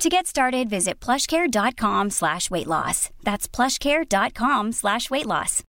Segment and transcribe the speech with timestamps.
[0.00, 3.10] To get started, visit plushcare.com slash weight loss.
[3.22, 5.62] That's plushcare.com slash weight loss.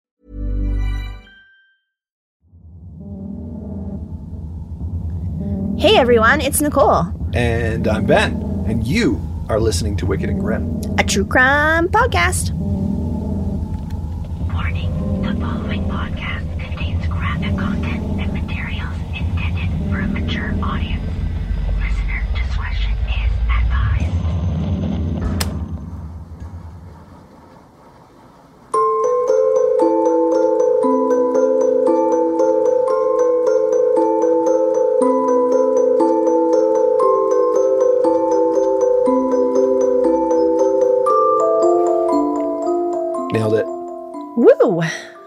[5.78, 8.34] Hey everyone, it's Nicole, And I'm Ben,
[8.68, 10.80] and you are listening to Wicked and Grim.
[11.00, 12.52] a true crime podcast.
[14.54, 14.92] Warning,
[15.24, 21.01] the following podcast contains graphic content and materials intended for a mature audience.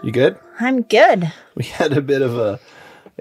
[0.03, 0.37] You good?
[0.59, 1.31] I'm good.
[1.55, 2.59] We had a bit of a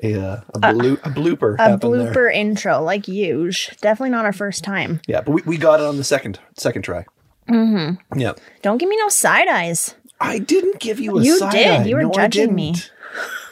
[0.03, 2.31] a, uh, a, blo- a blooper A blooper there.
[2.31, 3.71] intro, like huge.
[3.81, 5.01] Definitely not our first time.
[5.07, 7.05] Yeah, but we, we got it on the second second try.
[7.49, 8.19] Mm-hmm.
[8.19, 8.33] Yeah.
[8.63, 9.95] Don't give me no side eyes.
[10.21, 11.67] I didn't give you a You side did.
[11.67, 11.85] eye.
[11.85, 12.75] You were No, I judging me.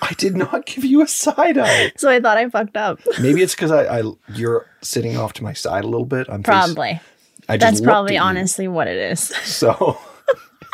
[0.00, 1.92] I did not give you a side eye.
[1.96, 2.98] So I thought I fucked up.
[3.20, 4.02] Maybe it's because I, I
[4.34, 6.28] you're sitting off to my side a little bit.
[6.28, 7.00] I'm face- Probably.
[7.48, 9.20] I just That's probably honestly what it is.
[9.20, 9.96] So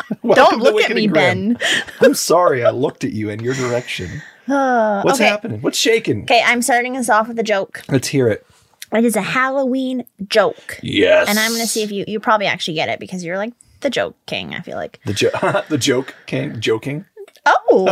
[0.34, 1.54] Don't look at me, Grim.
[1.54, 1.58] Ben.
[2.00, 2.64] I'm sorry.
[2.64, 4.22] I looked at you in your direction.
[4.48, 5.28] Uh, What's okay.
[5.28, 5.60] happening?
[5.60, 6.22] What's shaking?
[6.22, 7.82] Okay, I'm starting us off with a joke.
[7.90, 8.46] Let's hear it.
[8.94, 10.80] It is a Halloween joke.
[10.82, 11.28] Yes.
[11.28, 13.52] And I'm going to see if you you probably actually get it because you're like
[13.80, 15.00] the joke king, I feel like.
[15.04, 15.28] the jo-
[15.68, 17.04] the joke king joking.
[17.44, 17.84] Oh.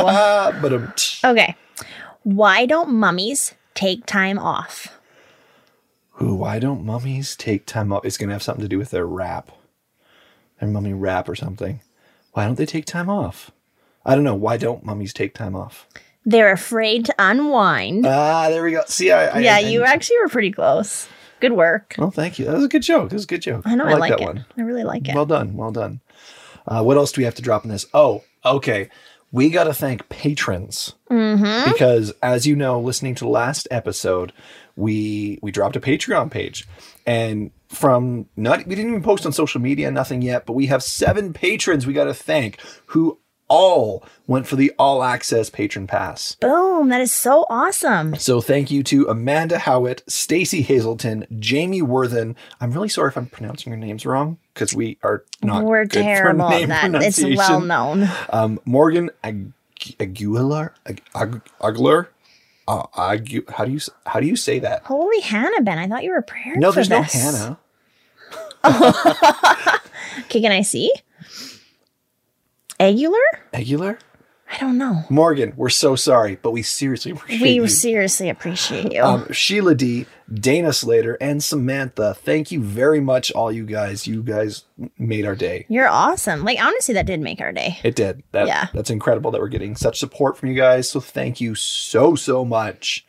[0.62, 1.54] But um, okay.
[2.22, 4.98] Why don't mummies take time off?
[6.22, 8.06] Ooh, why don't mummies take time off?
[8.06, 9.52] It's gonna have something to do with their rap,
[10.58, 11.80] their mummy rap or something.
[12.36, 13.50] Why don't they take time off?
[14.04, 14.34] I don't know.
[14.34, 15.86] Why don't mummies take time off?
[16.26, 18.04] They're afraid to unwind.
[18.06, 18.82] Ah, there we go.
[18.86, 21.08] See, I, I yeah, I- you actually were pretty close.
[21.40, 21.94] Good work.
[21.98, 22.44] Oh, thank you.
[22.44, 23.08] That was a good joke.
[23.08, 23.62] That was a good joke.
[23.64, 24.24] I know I like, that it.
[24.26, 24.44] one.
[24.58, 25.14] I really like it.
[25.14, 25.54] Well done.
[25.56, 26.00] Well done.
[26.66, 27.86] Uh, what else do we have to drop in this?
[27.94, 28.90] Oh, okay.
[29.32, 31.72] We got to thank patrons Mm-hmm.
[31.72, 34.32] because, as you know, listening to the last episode,
[34.76, 36.66] we we dropped a Patreon page,
[37.06, 40.82] and from not we didn't even post on social media, nothing yet, but we have
[40.82, 43.18] seven patrons we got to thank who
[43.48, 46.34] all went for the all access patron pass.
[46.40, 46.88] Boom.
[46.88, 48.16] That is so awesome.
[48.16, 52.34] So thank you to Amanda Howitt, Stacy Hazelton, Jamie Worthen.
[52.60, 56.48] I'm really sorry if I'm pronouncing your names wrong because we are not We're terrible
[56.48, 57.02] at that.
[57.02, 58.08] It's well known.
[58.30, 59.52] Um, Morgan Ag-
[60.00, 62.08] Aguilar, Ag- Ag- Agler,
[62.68, 63.44] uh, how do you
[64.06, 64.82] how do you say that?
[64.84, 65.78] Holy Hannah, Ben.
[65.78, 67.12] I thought you were prepared No, there's no this.
[67.12, 67.58] Hannah.
[70.20, 70.90] Okay, can I see?
[72.80, 73.18] Agular?
[73.52, 73.98] Aguilar,
[74.50, 75.02] I don't know.
[75.10, 75.52] Morgan.
[75.56, 77.68] We're so sorry, but we seriously appreciate We you.
[77.68, 79.02] seriously appreciate you.
[79.02, 82.14] Um, Sheila D, Dana Slater, and Samantha.
[82.14, 84.06] Thank you very much, all you guys.
[84.06, 84.64] You guys
[84.98, 85.66] made our day.
[85.68, 86.42] You're awesome.
[86.44, 87.78] Like honestly, that did make our day.
[87.84, 88.22] It did.
[88.32, 88.66] That, Yeah.
[88.74, 90.90] That's incredible that we're getting such support from you guys.
[90.90, 93.06] So thank you so, so much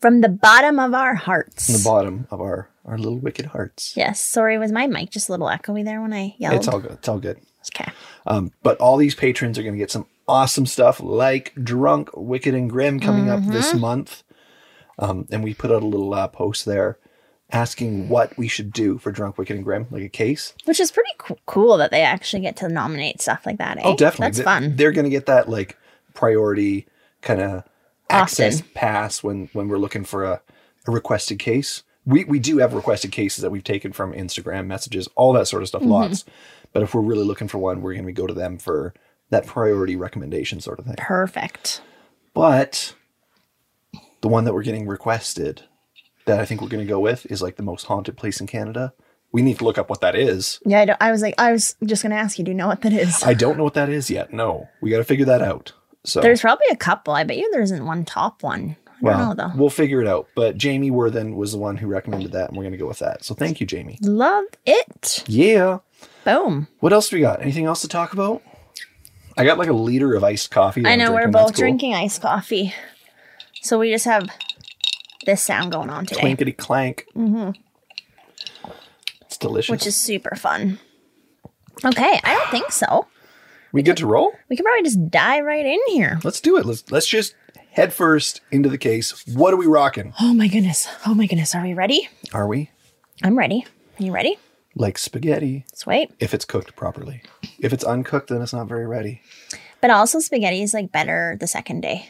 [0.00, 1.66] From the bottom of our hearts.
[1.66, 3.94] from the bottom of our, our little wicked hearts.
[3.96, 4.20] Yes.
[4.20, 6.54] Sorry, was my mic just a little echoey there when I yelled?
[6.56, 6.92] It's all good.
[6.92, 7.38] It's all good.
[7.74, 7.90] okay.
[8.26, 12.54] Um, but all these patrons are going to get some awesome stuff like Drunk, Wicked,
[12.54, 13.80] and Grim coming up this Mm-hmm.
[13.80, 14.22] month.
[15.00, 16.98] Um, and we put out a little uh, post there
[17.52, 20.54] asking what we should do for Drunk, Wicked, and Grim, like a case.
[20.66, 23.78] Which is pretty co- cool that they actually get to nominate stuff like that.
[23.78, 23.82] Eh?
[23.84, 24.26] Oh, definitely.
[24.26, 24.76] That's Th- fun.
[24.76, 25.76] They're going to get that like
[26.14, 26.86] priority
[27.22, 27.64] kind of
[28.08, 30.40] access pass when when we're looking for a,
[30.86, 31.82] a requested case.
[32.06, 35.62] We we do have requested cases that we've taken from Instagram messages, all that sort
[35.62, 35.78] of Mm-hmm.
[35.86, 36.24] stuff, lots.
[36.72, 38.94] But if we're really looking for one, we're going to go to them for
[39.30, 40.94] that priority recommendation sort of thing.
[40.98, 41.80] Perfect.
[42.32, 42.94] But
[44.20, 45.62] the one that we're getting requested
[46.26, 48.46] that I think we're going to go with is like the most haunted place in
[48.46, 48.92] Canada.
[49.32, 50.58] We need to look up what that is.
[50.66, 52.44] Yeah, I, don't- I was like, I was just gonna ask you.
[52.44, 53.22] Do you know what that is?
[53.22, 54.32] I don't know what that is yet.
[54.32, 55.72] No, we got to figure that out.
[56.02, 57.14] So There's probably a couple.
[57.14, 58.76] I bet you there isn't one top one.
[59.02, 59.52] I don't know though.
[59.56, 60.26] We'll figure it out.
[60.34, 62.98] But Jamie Worthen was the one who recommended that, and we're going to go with
[62.98, 63.24] that.
[63.24, 63.98] So thank you, Jamie.
[64.02, 65.24] Love it.
[65.28, 65.78] Yeah.
[66.24, 66.66] Boom.
[66.80, 67.40] What else do we got?
[67.40, 68.42] Anything else to talk about?
[69.38, 70.84] I got like a liter of iced coffee.
[70.84, 71.60] I I'm know we're both cool.
[71.62, 72.74] drinking iced coffee,
[73.60, 74.28] so we just have
[75.26, 77.06] this sound going on today, Clinkety clank.
[77.14, 77.50] Mm-hmm.
[79.22, 79.70] It's delicious.
[79.70, 80.78] which is super fun.
[81.84, 83.06] Okay, I don't think so.
[83.72, 84.32] We good to roll?
[84.48, 86.18] We could probably just dive right in here.
[86.24, 86.66] Let's do it.
[86.66, 87.34] Let's let's just
[87.70, 89.24] head first into the case.
[89.28, 90.12] What are we rocking?
[90.20, 90.88] Oh my goodness.
[91.06, 91.54] Oh my goodness.
[91.54, 92.08] Are we ready?
[92.34, 92.70] Are we
[93.22, 93.64] I'm ready.
[93.98, 94.36] Are you ready?
[94.76, 96.12] like spaghetti Let's wait.
[96.20, 97.22] if it's cooked properly?
[97.58, 99.20] If it's uncooked, then it's not very ready.
[99.80, 102.08] But also, spaghetti is like better the second day.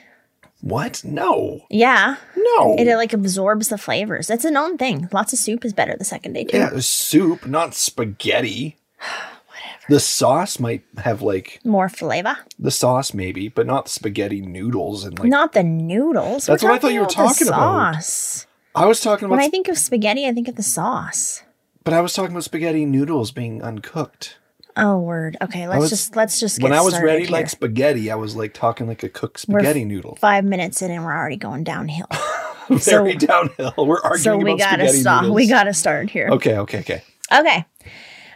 [0.63, 1.03] What?
[1.05, 2.17] No, Yeah.
[2.37, 2.75] no.
[2.79, 4.29] It like absorbs the flavors.
[4.31, 5.09] It's a known thing.
[5.13, 6.57] Lots of soup is better the second day too.
[6.59, 8.77] yeah, soup, not spaghetti.
[9.47, 9.85] Whatever.
[9.89, 12.37] The sauce might have like More flavor.
[12.59, 15.29] the sauce, maybe, but not the spaghetti noodles and like.
[15.29, 16.47] Not the noodles.
[16.47, 17.95] That's We're what I thought you were talking about.
[17.95, 18.47] Sauce.
[18.75, 21.43] I was talking about, When I think of spaghetti, I think of the sauce.
[21.85, 24.37] but I was talking about spaghetti noodles being uncooked.
[24.77, 25.37] Oh, word.
[25.43, 27.33] Okay, let's was- just let's just get when I was ready here.
[27.33, 30.17] like spaghetti, I was like talking like a cooked We're spaghetti noodle.
[30.17, 32.07] five minutes in and we're already going downhill.
[32.71, 33.75] Very downhill.
[33.77, 35.23] We're arguing so we about gotta stop.
[35.23, 35.37] noodles.
[35.37, 36.29] We gotta start here.
[36.31, 37.03] Okay, okay, okay.
[37.33, 37.65] Okay.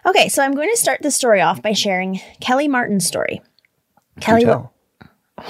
[0.07, 3.41] Okay, so I'm going to start the story off by sharing Kelly Martin's story.
[4.21, 4.45] Kelly.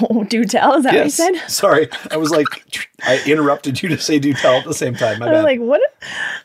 [0.09, 0.73] Oh, do tell.
[0.75, 1.19] Is that Yes.
[1.19, 1.49] what you said?
[1.49, 2.47] Sorry, I was like,
[3.03, 5.19] I interrupted you to say do tell at the same time.
[5.19, 5.43] My I was bad.
[5.43, 5.81] like, what?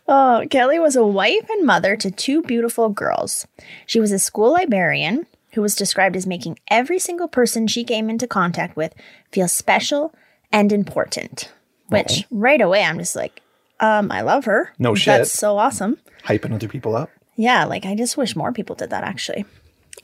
[0.07, 3.47] Oh, Kelly was a wife and mother to two beautiful girls.
[3.87, 8.11] She was a school librarian who was described as making every single person she came
[8.11, 8.95] into contact with
[9.33, 10.15] feel special
[10.53, 11.51] and important.
[11.89, 13.41] Which right away I'm just like,
[13.81, 14.73] um, I love her.
[14.79, 15.07] No shit.
[15.19, 15.99] That's so awesome.
[16.25, 17.11] Hyping other people up.
[17.37, 19.45] Yeah, like I just wish more people did that actually.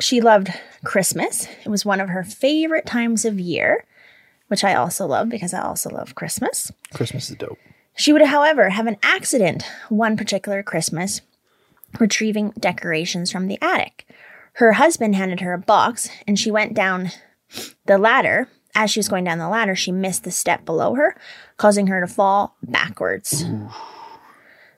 [0.00, 0.52] She loved
[0.84, 1.48] Christmas.
[1.64, 3.84] It was one of her favorite times of year,
[4.48, 6.70] which I also love because I also love Christmas.
[6.92, 7.58] Christmas is dope.
[7.96, 11.22] She would, however, have an accident one particular Christmas
[11.98, 14.06] retrieving decorations from the attic.
[14.54, 17.10] Her husband handed her a box and she went down
[17.86, 18.48] the ladder.
[18.74, 21.16] As she was going down the ladder, she missed the step below her,
[21.56, 23.44] causing her to fall backwards.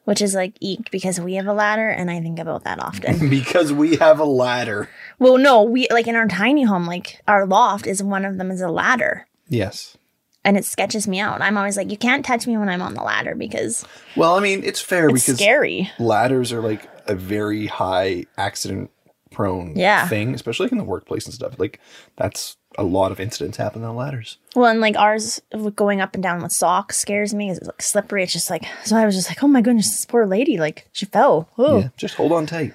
[0.09, 3.29] Which is like eek because we have a ladder and I think about that often.
[3.39, 4.89] Because we have a ladder.
[5.19, 8.51] well, no, we like in our tiny home, like our loft is one of them
[8.51, 9.27] is a ladder.
[9.51, 9.99] Yes.
[10.45, 11.43] And it sketches me out.
[11.43, 13.85] I'm always like, you can't touch me when I'm on the ladder because
[14.17, 15.91] Well, I mean, it's fair it's because scary.
[15.99, 18.91] ladders are like a very high accident
[19.31, 20.07] prone Yeah.
[20.09, 21.59] thing, especially like in the workplace and stuff.
[21.59, 21.81] Like
[22.17, 24.39] that's a lot of incidents happen on ladders.
[24.55, 25.41] Well, and like ours
[25.75, 27.51] going up and down with socks scares me.
[27.51, 28.23] It's like slippery.
[28.23, 28.97] It's just like so.
[28.97, 30.59] I was just like, oh my goodness, this poor lady.
[30.59, 31.49] Like she fell.
[31.59, 31.79] Oh.
[31.81, 32.75] Yeah, just hold on tight.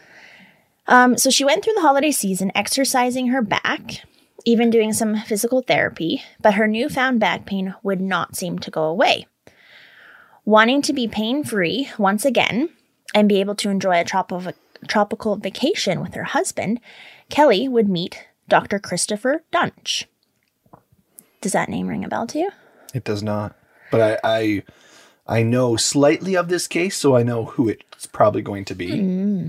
[0.88, 1.18] Um.
[1.18, 4.02] So she went through the holiday season exercising her back,
[4.46, 6.22] even doing some physical therapy.
[6.42, 9.28] But her newfound back pain would not seem to go away.
[10.46, 12.70] Wanting to be pain free once again
[13.16, 14.52] and be able to enjoy a tropical
[14.88, 16.80] tropical vacation with her husband,
[17.30, 18.80] Kelly would meet Dr.
[18.80, 20.06] Christopher Duntsch.
[21.42, 22.50] Does that name ring a bell to you?
[22.94, 23.56] It does not.
[23.92, 24.64] But I, I
[25.28, 29.00] I know slightly of this case, so I know who it's probably going to be.
[29.00, 29.48] Hmm.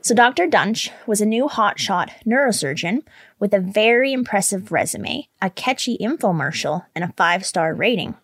[0.00, 0.46] So, Dr.
[0.46, 3.02] Duntsch was a new hotshot neurosurgeon
[3.38, 8.14] with a very impressive resume, a catchy infomercial, and a five star rating.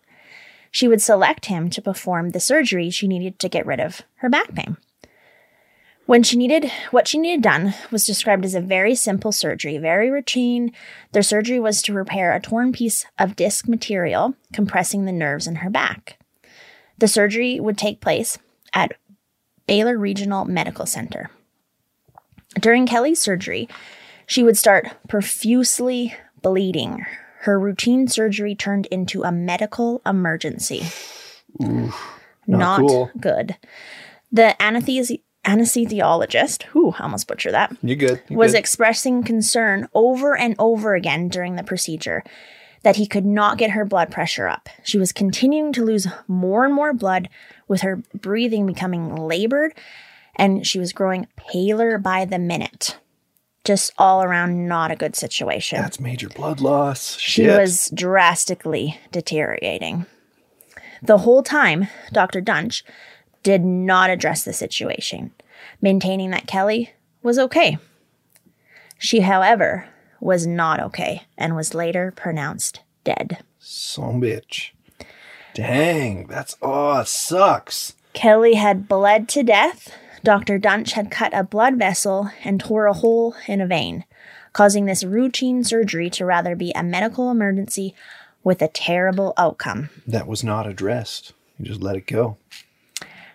[0.71, 4.29] She would select him to perform the surgery she needed to get rid of her
[4.29, 4.77] back pain.
[6.05, 10.11] When she needed what she needed done was described as a very simple surgery, very
[10.11, 10.71] routine.
[11.13, 15.55] Their surgery was to repair a torn piece of disc material compressing the nerves in
[15.57, 16.19] her back.
[16.99, 18.37] The surgery would take place
[18.71, 18.93] at
[19.67, 21.31] Baylor Regional Medical Center.
[22.59, 23.67] During Kelly's surgery,
[24.27, 27.05] she would start profusely bleeding.
[27.41, 30.83] Her routine surgery turned into a medical emergency.
[32.47, 33.11] not cool.
[33.19, 33.57] good.
[34.31, 38.21] The anesthesi- anesthesiologist, who almost butcher that, You're good?
[38.29, 38.59] You was good?
[38.59, 42.23] expressing concern over and over again during the procedure
[42.83, 44.69] that he could not get her blood pressure up.
[44.83, 47.29] She was continuing to lose more and more blood,
[47.67, 49.73] with her breathing becoming labored,
[50.35, 52.97] and she was growing paler by the minute.
[53.63, 55.81] Just all around, not a good situation.
[55.81, 57.17] That's major blood loss.
[57.17, 60.05] She was drastically deteriorating.
[61.01, 62.41] The whole time, Dr.
[62.41, 62.83] Duntsch
[63.41, 65.31] did not address the situation,
[65.85, 67.77] maintaining that Kelly was okay.
[68.97, 69.87] She, however,
[70.19, 73.37] was not okay and was later pronounced dead.
[73.59, 74.71] some bitch.
[75.53, 77.93] Dang, that's oh, it sucks.
[78.13, 79.93] Kelly had bled to death.
[80.23, 80.57] Dr.
[80.57, 84.05] Duntsch had cut a blood vessel and tore a hole in a vein,
[84.53, 87.93] causing this routine surgery to rather be a medical emergency
[88.43, 89.91] with a terrible outcome.
[90.07, 91.33] That was not addressed.
[91.59, 92.37] You just let it go.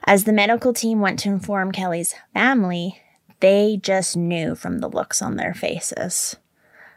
[0.04, 3.00] As the medical team went to inform Kelly's family,
[3.40, 6.36] they just knew from the looks on their faces.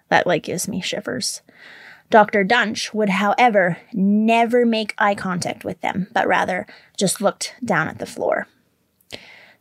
[0.09, 1.41] That like gives me shivers.
[2.09, 2.43] Dr.
[2.45, 6.67] Duntsch would, however, never make eye contact with them, but rather
[6.97, 8.47] just looked down at the floor.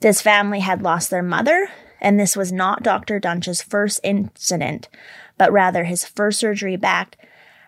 [0.00, 1.68] This family had lost their mother
[2.02, 3.20] and this was not Dr.
[3.20, 4.88] Duntsch's first incident,
[5.38, 7.16] but rather his first surgery back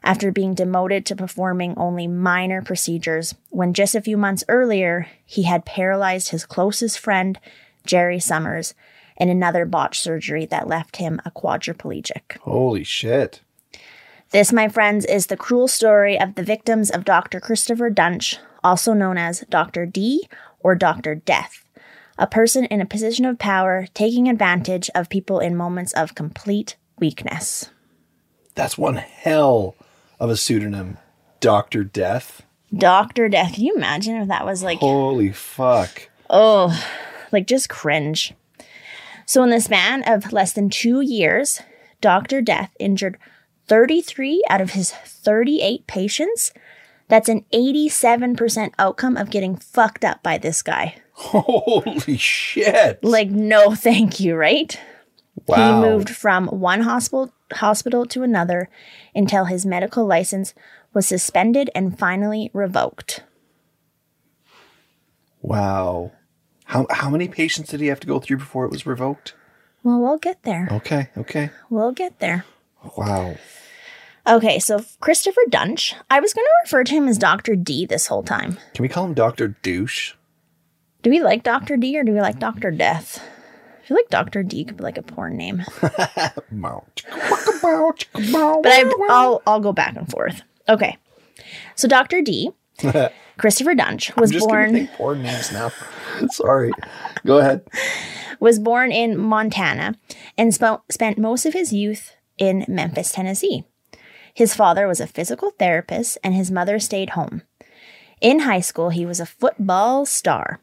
[0.04, 5.44] after being demoted to performing only minor procedures when just a few months earlier he
[5.44, 7.40] had paralyzed his closest friend,
[7.87, 8.75] Jerry Summers,
[9.16, 12.37] in another botched surgery that left him a quadriplegic.
[12.42, 13.40] Holy shit.
[14.30, 17.40] This, my friends, is the cruel story of the victims of Dr.
[17.40, 19.87] Christopher Duntsch, also known as Dr.
[19.87, 20.28] D
[20.61, 21.14] or Dr.
[21.14, 21.64] Death,
[22.18, 26.76] a person in a position of power taking advantage of people in moments of complete
[26.99, 27.70] weakness.
[28.54, 29.76] That's one hell
[30.21, 30.99] of a pseudonym.
[31.40, 31.85] Dr.
[31.85, 32.42] Death.
[32.76, 33.28] Dr.
[33.28, 36.09] Death, can you imagine if that was like, Holy fuck.
[36.30, 36.73] oh,
[37.33, 38.35] like just cringe?
[39.26, 41.61] So, in the span of less than two years,
[42.00, 42.42] Dr.
[42.42, 43.18] Death injured
[43.68, 46.52] 33 out of his 38 patients.
[47.09, 50.97] That's an 87% outcome of getting fucked up by this guy.
[51.12, 53.02] Holy shit.
[53.04, 54.78] Like, no thank you, right?
[55.47, 55.83] Wow.
[55.83, 58.69] He moved from one hospital hospital to another
[59.15, 60.55] until his medical license
[60.93, 63.23] was suspended and finally revoked.
[65.43, 66.13] Wow.
[66.65, 69.35] How how many patients did he have to go through before it was revoked?
[69.83, 70.69] Well, we'll get there.
[70.73, 71.51] Okay, okay.
[71.69, 72.47] We'll get there.
[72.97, 73.37] Wow.
[74.27, 77.55] Okay, so Christopher Duntsch, I was going to refer to him as Dr.
[77.57, 78.57] D this whole time.
[78.73, 79.49] Can we call him Dr.
[79.63, 80.15] Douche?
[81.03, 81.77] Do we like Dr.
[81.77, 82.71] D or do we like Dr.
[82.71, 83.23] Death?
[83.85, 84.43] I feel like Dr.
[84.43, 85.62] D could be like a porn name.
[88.62, 90.41] But I, I'll, I'll go back and forth.
[90.71, 90.97] Okay.
[91.75, 92.23] So Dr.
[92.23, 92.50] D,
[93.37, 94.73] Christopher Duntsch, was born.
[94.73, 95.71] think porn names now.
[96.31, 96.73] Sorry.
[97.26, 97.62] Go ahead.
[98.41, 99.97] was born in Montana
[100.38, 103.64] and sp- spent most of his youth in Memphis, Tennessee.
[104.33, 107.43] His father was a physical therapist and his mother stayed home.
[108.23, 110.61] In high school, he was a football star.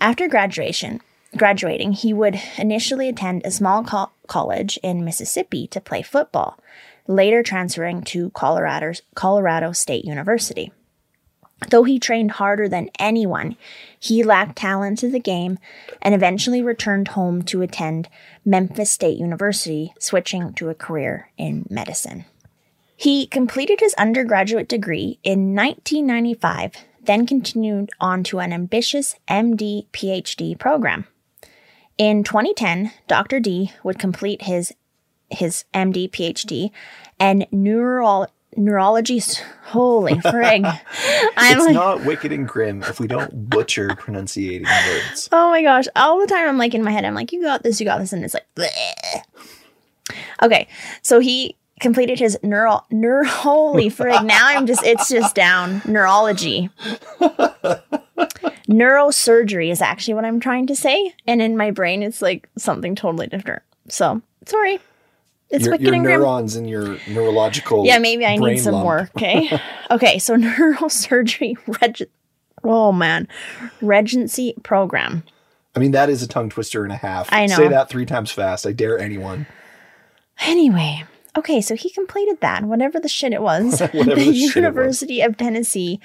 [0.00, 1.00] After graduation,
[1.36, 6.58] graduating, he would initially attend a small co- college in Mississippi to play football,
[7.06, 10.72] later transferring to Colorado State University.
[11.70, 13.56] Though he trained harder than anyone,
[13.98, 15.58] he lacked talent to the game
[16.02, 18.08] and eventually returned home to attend
[18.44, 22.24] Memphis State University, switching to a career in medicine.
[22.96, 26.72] He completed his undergraduate degree in 1995,
[27.02, 31.06] then continued on to an ambitious MD PhD program.
[31.96, 33.40] In 2010, Dr.
[33.40, 34.72] D would complete his
[35.30, 36.70] his MD PhD
[37.18, 39.22] and neuro neurology.
[39.66, 40.64] Holy frig!
[41.36, 45.28] I'm it's like, not wicked and grim if we don't butcher pronunciating words.
[45.32, 45.86] Oh my gosh.
[45.96, 47.98] All the time I'm like in my head, I'm like, you got this, you got
[47.98, 48.12] this.
[48.12, 49.22] And it's like, bleh.
[50.42, 50.68] okay.
[51.02, 54.24] So he completed his neural, neuro, holy frig.
[54.24, 55.82] Now I'm just, it's just down.
[55.86, 56.70] Neurology.
[58.68, 61.14] Neurosurgery is actually what I'm trying to say.
[61.26, 63.62] And in my brain, it's like something totally different.
[63.88, 64.80] So sorry.
[65.50, 66.02] It's your your grim.
[66.02, 67.84] neurons and your neurological.
[67.84, 68.86] Yeah, maybe I need some lump.
[68.86, 69.10] work.
[69.16, 69.60] Okay.
[69.90, 70.18] okay.
[70.18, 72.08] So neurosurgery, reg-
[72.64, 73.28] oh man,
[73.80, 75.22] regency program.
[75.76, 77.28] I mean, that is a tongue twister and a half.
[77.32, 77.56] I know.
[77.56, 78.66] Say that three times fast.
[78.66, 79.46] I dare anyone.
[80.40, 81.04] Anyway,
[81.36, 84.56] okay, so he completed that, whatever the shit it was, the the shit it was.
[84.56, 86.00] University of Tennessee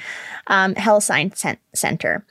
[0.48, 2.26] um, Health Science Cen- Center.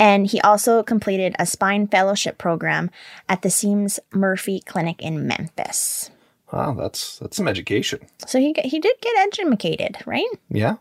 [0.00, 2.90] And he also completed a spine fellowship program
[3.28, 6.10] at the Semmes Murphy Clinic in Memphis.
[6.50, 8.00] Wow, that's that's some education.
[8.26, 10.26] So he, he did get educated, right?
[10.48, 10.76] Yeah.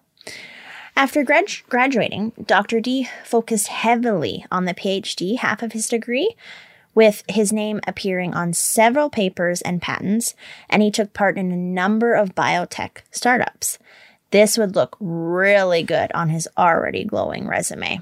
[0.95, 2.79] After grad- graduating, Dr.
[2.79, 6.35] D focused heavily on the PhD half of his degree,
[6.95, 10.33] with his name appearing on several papers and patents,
[10.69, 13.79] and he took part in a number of biotech startups.
[14.31, 18.01] This would look really good on his already glowing resume.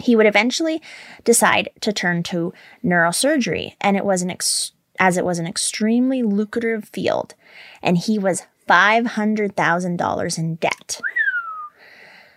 [0.00, 0.80] He would eventually
[1.24, 2.52] decide to turn to
[2.84, 7.34] neurosurgery, and it was an ex- as it was an extremely lucrative field,
[7.82, 11.00] and he was $500,000 in debt.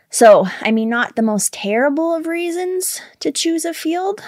[0.10, 4.22] So, I mean, not the most terrible of reasons to choose a field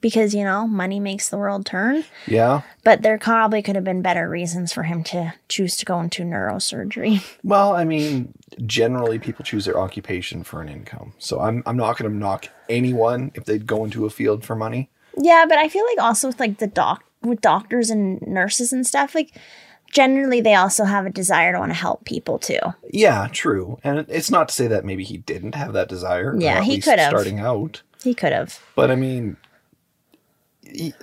[0.00, 2.62] because, you know, money makes the world turn, Yeah.
[2.84, 6.24] but there probably could have been better reasons for him to choose to go into
[6.24, 7.22] neurosurgery.
[7.42, 8.32] Well, I mean,
[8.66, 11.12] generally people choose their occupation for an income.
[11.18, 14.54] So I'm I'm not going to knock anyone if they'd go into a field for
[14.56, 14.90] money.
[15.16, 18.86] Yeah, but I feel like also with like the doc with doctors and nurses and
[18.86, 19.36] stuff, like
[19.90, 22.58] generally they also have a desire to want to help people too.
[22.92, 23.78] Yeah, true.
[23.84, 26.34] And it's not to say that maybe he didn't have that desire.
[26.38, 27.10] Yeah, he could have.
[27.10, 27.82] starting out.
[28.02, 28.60] He could have.
[28.74, 29.36] But I mean,
[30.62, 30.94] he-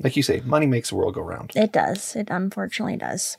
[0.00, 1.52] like you say, money makes the world go round.
[1.54, 2.16] It does.
[2.16, 3.36] It unfortunately does.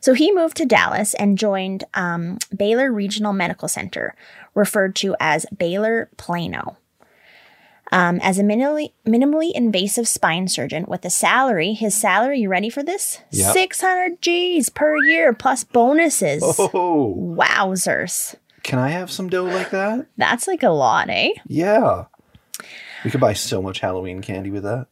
[0.00, 4.14] So he moved to Dallas and joined um, Baylor Regional Medical Center,
[4.54, 6.76] referred to as Baylor Plano.
[7.92, 12.68] Um, as a minimally, minimally invasive spine surgeon with a salary, his salary, you ready
[12.70, 13.20] for this?
[13.30, 13.52] Yep.
[13.52, 16.42] 600 G's per year plus bonuses.
[16.58, 18.34] Oh, Wowzers.
[18.62, 20.06] can I have some dough like that?
[20.16, 21.30] That's like a lot, eh?
[21.46, 22.06] Yeah.
[23.04, 24.86] We could buy so much Halloween candy with that.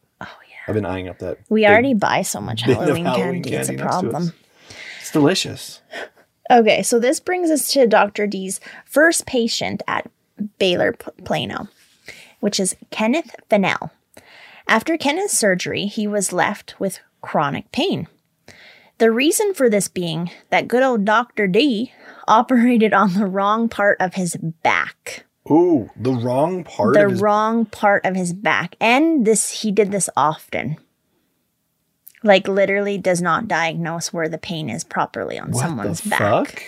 [0.67, 1.39] I've been eyeing up that.
[1.49, 3.53] We already buy so much Halloween, Halloween candy.
[3.53, 4.01] It's a candy to us.
[4.01, 4.33] problem.
[5.01, 5.81] It's delicious.
[6.49, 8.27] Okay, so this brings us to Dr.
[8.27, 10.09] D's first patient at
[10.59, 10.93] Baylor
[11.23, 11.67] Plano,
[12.39, 13.91] which is Kenneth Fennell.
[14.67, 18.07] After Kenneth's surgery, he was left with chronic pain.
[18.99, 21.47] The reason for this being that good old Dr.
[21.47, 21.91] D
[22.27, 25.25] operated on the wrong part of his back.
[25.49, 28.75] Ooh, the wrong part the of his wrong part of his back.
[28.79, 30.77] And this he did this often.
[32.23, 36.19] Like literally does not diagnose where the pain is properly on what someone's the back.
[36.19, 36.63] fuck?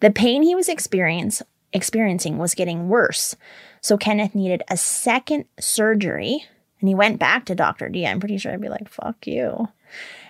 [0.00, 1.42] The pain he was experience,
[1.72, 3.34] experiencing was getting worse.
[3.80, 6.44] So Kenneth needed a second surgery
[6.80, 7.88] and he went back to Dr.
[7.88, 8.06] D.
[8.06, 9.68] I'm pretty sure I'd be like, fuck you.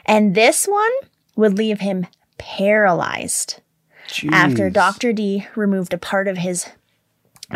[0.07, 0.93] And this one
[1.35, 2.07] would leave him
[2.38, 3.61] paralyzed
[4.31, 5.12] after Dr.
[5.12, 6.69] D removed a part of his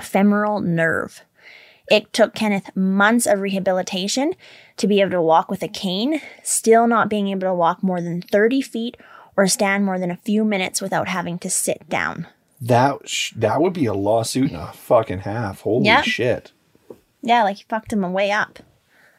[0.02, 1.22] femoral nerve.
[1.90, 4.34] It took Kenneth months of rehabilitation
[4.76, 8.00] to be able to walk with a cane, still not being able to walk more
[8.02, 8.96] than 30 feet
[9.36, 12.26] or stand more than a few minutes without having to sit down.
[12.60, 15.60] That sh- that would be a lawsuit in a fucking half.
[15.62, 16.04] Holy Yep.
[16.04, 16.52] shit.
[17.22, 18.58] Yeah, like he fucked him way up.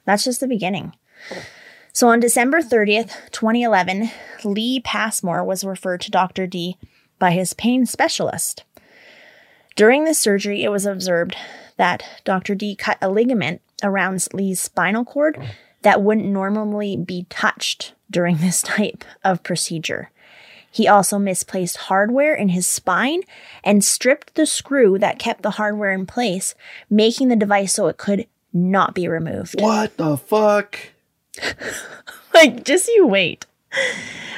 [0.05, 0.93] That's just the beginning.
[1.93, 4.11] So on December 30th, 2011,
[4.43, 6.47] Lee Passmore was referred to Dr.
[6.47, 6.77] D
[7.17, 8.63] by his pain specialist.
[9.75, 11.35] During the surgery, it was observed
[11.77, 12.55] that Dr.
[12.55, 15.41] D cut a ligament around Lee's spinal cord
[15.81, 20.11] that wouldn't normally be touched during this type of procedure.
[20.71, 23.21] He also misplaced hardware in his spine
[23.63, 26.53] and stripped the screw that kept the hardware in place,
[26.89, 29.55] making the device so it could not be removed.
[29.61, 30.77] What the fuck?
[32.33, 33.45] Like, just you wait.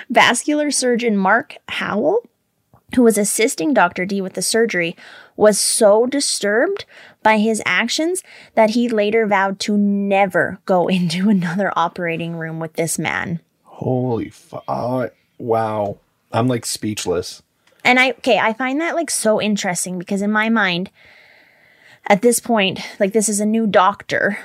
[0.10, 2.20] Vascular surgeon Mark Howell,
[2.96, 4.06] who was assisting Dr.
[4.06, 4.96] D with the surgery,
[5.36, 6.86] was so disturbed
[7.24, 8.24] by his actions
[8.56, 13.40] that he later vowed to never go into another operating room with this man.
[13.64, 14.64] Holy fuck.
[14.68, 15.98] Uh, wow.
[16.32, 17.42] I'm like speechless.
[17.84, 20.92] And I okay, I find that like so interesting because in my mind,
[22.08, 24.38] at this point, like this is a new doctor.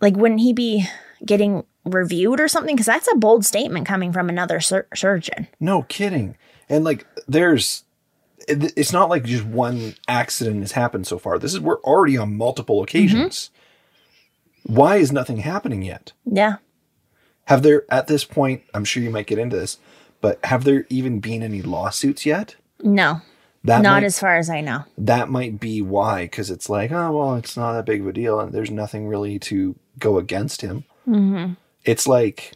[0.00, 0.86] Like, wouldn't he be
[1.24, 2.74] getting reviewed or something?
[2.74, 5.48] Because that's a bold statement coming from another sur- surgeon.
[5.60, 6.36] No kidding.
[6.68, 7.84] And like there's
[8.48, 11.38] it's not like just one accident has happened so far.
[11.38, 13.50] This is we're already on multiple occasions.
[14.64, 16.12] Why is nothing happening yet?
[16.24, 16.56] Yeah.
[17.46, 19.78] Have there at this point, I'm sure you might get into this,
[20.20, 22.56] but have there even been any lawsuits yet?
[22.82, 23.20] No,
[23.64, 24.84] That not might, as far as I know.
[24.98, 28.12] that might be why because it's like, oh well, it's not that big of a
[28.12, 30.84] deal and there's nothing really to go against him.
[31.08, 31.54] Mm-hmm.
[31.84, 32.52] It's like,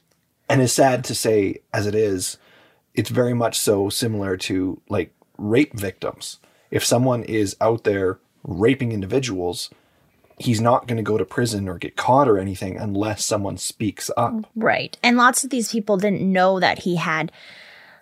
[0.48, 2.38] and as sad to say as it is,
[2.96, 6.38] it's very much so similar to like rape victims.
[6.70, 9.70] If someone is out there raping individuals,
[10.38, 14.11] he's not going to go to prison or get caught or anything unless someone speaks
[14.16, 14.46] up.
[14.54, 14.96] Right.
[15.02, 17.30] And lots of these people didn't know that he had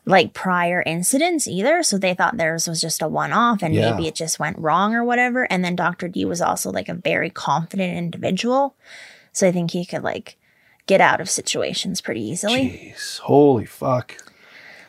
[0.06, 1.82] like prior incidents either.
[1.82, 3.90] So they thought theirs was just a one off and Yeah.
[3.90, 5.44] maybe it just went wrong or whatever.
[5.50, 6.08] And then Dr.
[6.08, 8.74] D was also like a very confident individual.
[9.32, 10.36] So I think he could like
[10.86, 12.92] get out of situations pretty easily.
[12.94, 14.16] Jeez, holy fuck.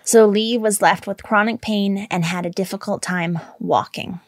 [0.06, 4.20] So Lee was left with chronic pain and had a difficult time walking.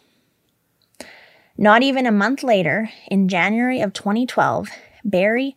[1.55, 4.69] Not even a month later, in January of 2012,
[5.05, 5.55] Barry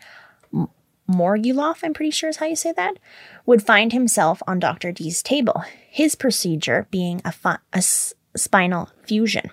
[0.55, 0.69] M-
[1.11, 2.99] Morguloff, I'm pretty sure is how you say that,
[3.47, 4.93] would find himself on Dr.
[4.93, 9.51] D's table, his procedure being a, fu- a s- spinal fusion.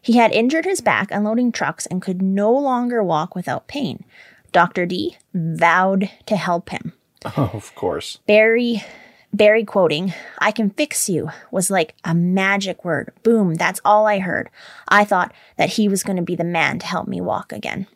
[0.00, 4.04] He had injured his back unloading trucks and could no longer walk without pain.
[4.52, 4.84] Dr.
[4.84, 6.92] D vowed to help him.
[7.24, 8.18] Oh, of course.
[8.26, 8.84] Barry
[9.32, 13.12] Barry quoting, I can fix you was like a magic word.
[13.22, 14.50] Boom, that's all I heard.
[14.88, 17.86] I thought that he was going to be the man to help me walk again.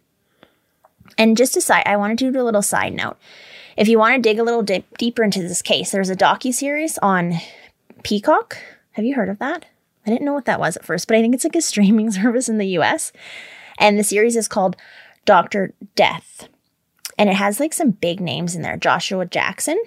[1.19, 3.17] And just a side, I wanted to do a little side note.
[3.77, 6.53] If you want to dig a little dip, deeper into this case, there's a docu
[6.53, 7.35] series on
[8.03, 8.57] Peacock.
[8.93, 9.67] Have you heard of that?
[10.07, 12.11] I didn't know what that was at first, but I think it's like a streaming
[12.11, 13.13] service in the US.
[13.79, 14.77] And the series is called
[15.27, 16.49] Doctor Death.
[17.19, 18.77] And it has like some big names in there.
[18.77, 19.79] Joshua Jackson.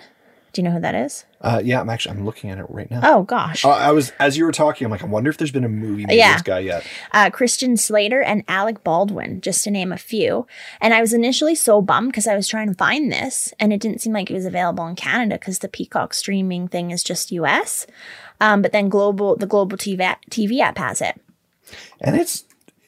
[0.51, 1.25] Do you know who that is?
[1.41, 3.01] Uh, yeah, I'm actually I'm looking at it right now.
[3.03, 3.63] Oh gosh.
[3.63, 5.69] Uh, I was as you were talking, I'm like, I wonder if there's been a
[5.69, 6.33] movie made Yeah.
[6.33, 6.83] this guy yet.
[7.11, 10.47] uh, Christian Slater and Alec Baldwin, just to name a few.
[10.81, 13.79] And I was initially so bummed because I was trying to find this and it
[13.79, 17.31] didn't seem like it was available in Canada because the Peacock streaming thing is just
[17.31, 17.85] US.
[18.41, 21.19] Um, but then global, the global TV, app- TV app has it.
[22.01, 22.45] And it's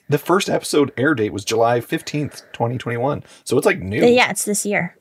[0.10, 3.24] the first episode air date was July 15th, 2021.
[3.43, 4.04] So it's like new.
[4.06, 4.97] Yeah, it's this year.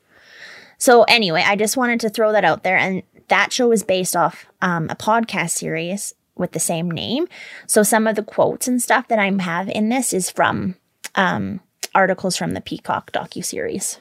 [0.81, 4.17] So anyway, I just wanted to throw that out there, and that show is based
[4.17, 7.29] off um, a podcast series with the same name.
[7.67, 10.75] So some of the quotes and stuff that I have in this is from
[11.15, 11.61] um,
[11.95, 13.99] articles from the Peacock docu series.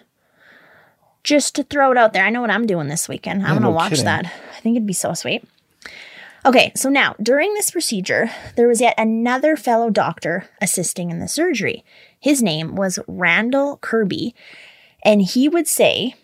[1.22, 3.42] Just to throw it out there, I know what I'm doing this weekend.
[3.42, 4.06] I'm Yeah, gonna no watch kidding.
[4.06, 4.26] that.
[4.26, 5.44] I think it'd be so sweet.
[6.46, 11.28] Okay, so now during this procedure, there was yet another fellow doctor assisting in the
[11.28, 11.84] surgery.
[12.18, 14.34] His name was Randall Kirby,
[15.04, 16.16] and he would say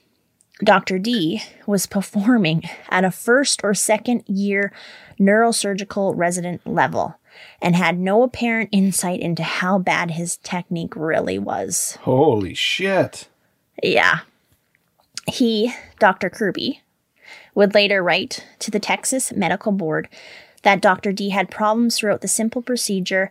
[0.63, 0.99] Dr.
[0.99, 4.71] D was performing at a first or second year
[5.19, 7.15] neurosurgical resident level
[7.61, 11.97] and had no apparent insight into how bad his technique really was.
[12.01, 13.27] Holy shit.
[13.83, 14.19] Yeah.
[15.27, 16.29] He, Dr.
[16.29, 16.81] Kirby,
[17.53, 20.07] would later write to the Texas Medical Board
[20.63, 21.11] that Dr.
[21.11, 23.29] D had problems throughout the simple procedure,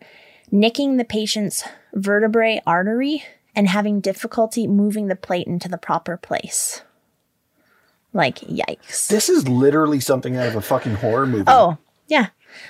[0.51, 6.83] nicking the patient's vertebrae artery and having difficulty moving the plate into the proper place.
[8.15, 9.09] Like, yikes.
[9.09, 11.45] This is literally something out of a fucking horror movie.
[11.49, 12.29] Oh, yeah.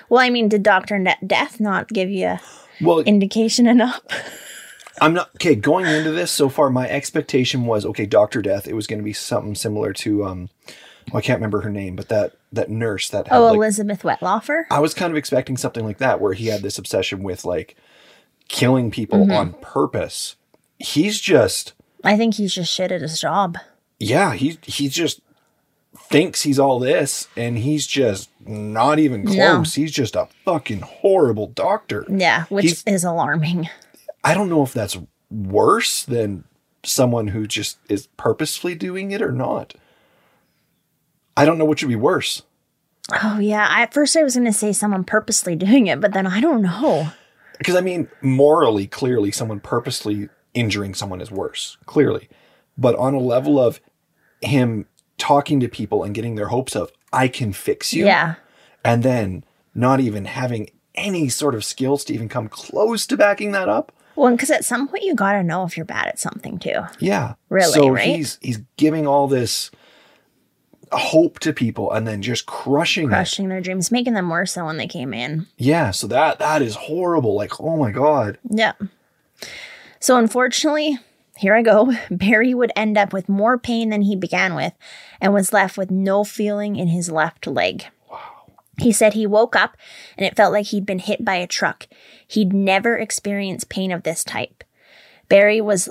[0.08, 0.98] Well, I mean, did Dr.
[0.98, 2.38] Ne- Death not give you
[2.80, 4.00] well, indication enough?
[5.00, 5.54] I'm not okay.
[5.54, 8.06] Going into this so far, my expectation was okay.
[8.06, 8.66] Doctor Death.
[8.68, 10.48] It was going to be something similar to um,
[11.12, 14.02] well, I can't remember her name, but that that nurse that had Oh, like, Elizabeth
[14.02, 14.62] Wettlaufer?
[14.70, 17.74] I was kind of expecting something like that, where he had this obsession with like
[18.48, 19.32] killing people Mm-hmm.
[19.32, 20.36] on purpose.
[20.78, 21.72] He's just
[22.04, 23.58] I think he's just shit at his job.
[23.98, 24.32] yeah.
[24.34, 25.20] He he just
[25.96, 29.74] thinks he's all this, and he's just not even close.
[29.74, 32.04] He's just a fucking horrible doctor.
[32.08, 33.68] Yeah, which He's- is alarming.
[34.22, 34.98] I don't know if that's
[35.30, 36.44] worse than
[36.82, 39.74] someone who just is purposefully doing it or not.
[41.36, 42.42] I don't know which would be worse.
[43.22, 46.12] Oh yeah, I, at first I was going to say someone purposely doing it, but
[46.12, 47.08] then I don't know.
[47.58, 52.28] Because I mean, morally, clearly, someone purposely injuring someone is worse, clearly.
[52.78, 53.80] But on a level of
[54.40, 54.86] him
[55.18, 58.06] talking to people and getting their hopes of, I can fix you.
[58.06, 58.34] Yeah.
[58.84, 63.52] And then not even having any sort of skills to even come close to backing
[63.52, 63.92] that up.
[64.16, 66.82] Well, because at some point you got to know if you're bad at something too.
[67.00, 67.34] Yeah.
[67.48, 68.14] Really, So right?
[68.16, 69.70] he's he's giving all this
[70.92, 73.08] hope to people and then just crushing it.
[73.08, 75.46] Crushing their dreams, making them worse than when they came in.
[75.56, 75.90] Yeah.
[75.90, 77.34] So that that is horrible.
[77.34, 78.38] Like, oh my God.
[78.48, 78.74] Yeah.
[79.98, 80.98] So unfortunately,
[81.38, 81.92] here I go.
[82.10, 84.72] Barry would end up with more pain than he began with
[85.20, 87.86] and was left with no feeling in his left leg.
[88.78, 89.76] He said he woke up
[90.16, 91.86] and it felt like he'd been hit by a truck.
[92.26, 94.64] He'd never experienced pain of this type.
[95.28, 95.88] Barry was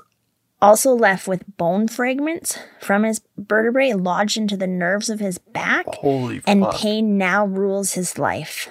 [0.62, 5.86] also left with bone fragments from his vertebrae lodged into the nerves of his back,
[5.95, 6.75] Holy and fuck.
[6.75, 8.69] pain now rules his life.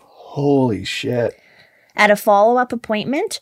[0.00, 1.38] Holy shit.
[1.94, 3.40] At a follow up appointment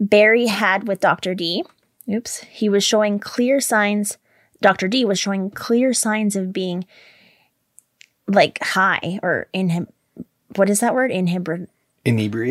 [0.00, 1.34] Barry had with Dr.
[1.34, 1.64] D,
[2.12, 4.18] oops, he was showing clear signs,
[4.60, 4.88] Dr.
[4.88, 6.84] D was showing clear signs of being
[8.26, 9.88] like high or in him.
[10.56, 11.10] what is that word?
[11.10, 11.68] Inebriated?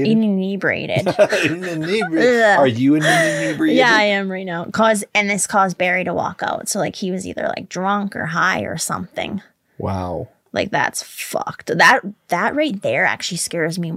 [0.08, 1.08] inebriated.
[1.46, 2.58] inebriated.
[2.58, 3.78] Are you inebriated?
[3.78, 4.66] yeah, I am right now.
[4.66, 6.70] Cause, and this caused Barry to walk out.
[6.70, 9.42] So like he was either like drunk or high or something.
[9.78, 10.30] Wow.
[10.54, 11.78] Like that's fucked.
[11.78, 13.94] That that right there actually scares me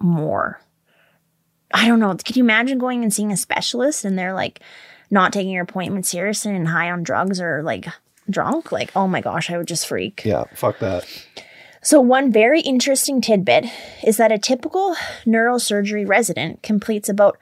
[0.00, 0.60] more.
[1.72, 2.14] I don't know.
[2.14, 4.60] Could you imagine going and seeing a specialist and they're like
[5.10, 7.86] not taking your appointment seriously and high on drugs or like
[8.30, 8.72] drunk?
[8.72, 10.24] Like, oh my gosh, I would just freak.
[10.24, 11.06] Yeah, fuck that.
[11.82, 13.66] So, one very interesting tidbit
[14.04, 17.38] is that a typical neurosurgery resident completes about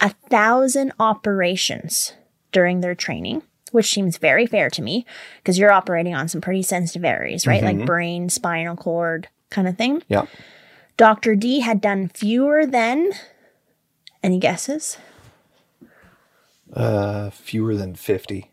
[0.00, 2.12] a thousand operations
[2.52, 5.04] during their training, which seems very fair to me
[5.38, 7.62] because you're operating on some pretty sensitive areas, right?
[7.62, 7.86] Like mm-hmm.
[7.86, 10.02] brain, spinal cord kind of thing.
[10.08, 10.26] Yeah.
[10.96, 11.34] Dr.
[11.34, 13.12] D had done fewer than,
[14.22, 14.98] any guesses?
[16.72, 18.50] Uh, fewer than 50.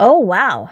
[0.00, 0.70] Oh, wow.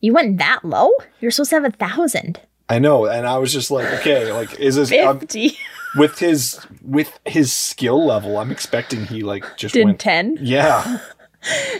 [0.00, 0.90] You went that low?
[1.20, 2.40] You're supposed to have a thousand.
[2.68, 5.58] I know, and I was just like, okay, like, is this um, 50.
[5.96, 8.38] with his with his skill level?
[8.38, 10.00] I'm expecting he like just Did went.
[10.00, 10.38] 10.
[10.40, 10.98] Yeah.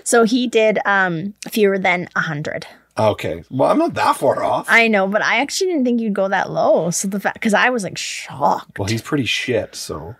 [0.05, 2.67] So he did um fewer than a 100.
[2.99, 3.45] Okay.
[3.51, 4.65] Well, I'm not that far off.
[4.71, 6.91] I know, but I actually didn't think you'd go that low.
[6.91, 8.79] So the fact, because I was like shocked.
[8.79, 9.75] well, he's pretty shit.
[9.75, 10.17] So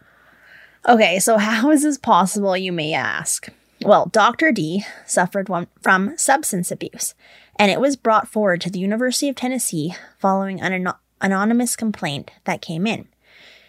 [0.89, 3.49] Okay, so how is this possible, you may ask?
[3.83, 4.51] Well, Dr.
[4.51, 5.49] D suffered
[5.83, 7.15] from substance abuse,
[7.57, 12.31] and it was brought forward to the University of Tennessee following an ano- anonymous complaint
[12.45, 13.09] that came in.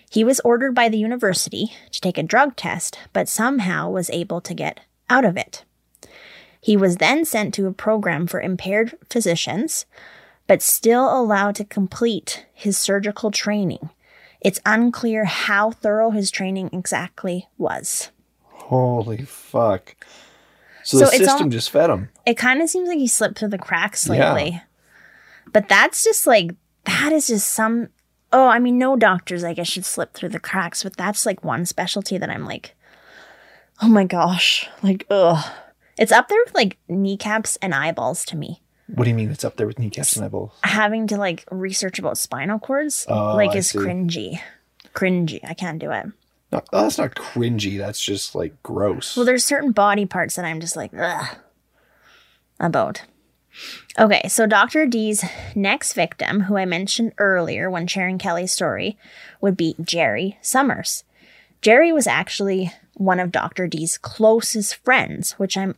[0.09, 4.39] He was ordered by the university to take a drug test, but somehow was able
[4.41, 5.65] to get out of it.
[6.61, 9.85] He was then sent to a program for impaired physicians,
[10.47, 13.89] but still allowed to complete his surgical training
[14.41, 18.09] It's unclear how thorough his training exactly was.
[18.45, 19.95] Holy fuck.
[20.83, 22.09] So, So the system al- just fed him.
[22.25, 24.33] It kind of seems like he slipped through the cracks Yeah.
[24.33, 24.61] lately.
[25.53, 27.89] But that's just like, that is just some.
[28.33, 31.43] Oh, I mean, no doctors, I guess, should slip through the cracks, but that's like
[31.43, 32.75] one specialty that I'm like,
[33.81, 34.69] oh my gosh.
[34.81, 35.45] Like, ugh.
[35.99, 38.61] It's up there with like kneecaps and eyeballs to me.
[38.95, 40.51] What do you mean it's up there with kneecaps and eyeballs?
[40.63, 43.79] Having to like research about spinal cords, Oh, like, I is see.
[43.79, 44.39] cringy.
[44.93, 45.39] Cringy.
[45.43, 46.05] I can't do it.
[46.51, 47.77] No, oh, that's not cringy.
[47.77, 49.15] That's just like gross.
[49.15, 51.37] Well, there's certain body parts that I'm just like, ugh,
[52.59, 53.03] about.
[53.99, 54.85] Okay, so Dr.
[54.85, 55.23] D's
[55.55, 58.97] next victim, who I mentioned earlier when sharing Kelly's story,
[59.41, 61.03] would be Jerry Summers.
[61.61, 63.67] Jerry was actually one of Dr.
[63.67, 65.73] D's closest friends, which I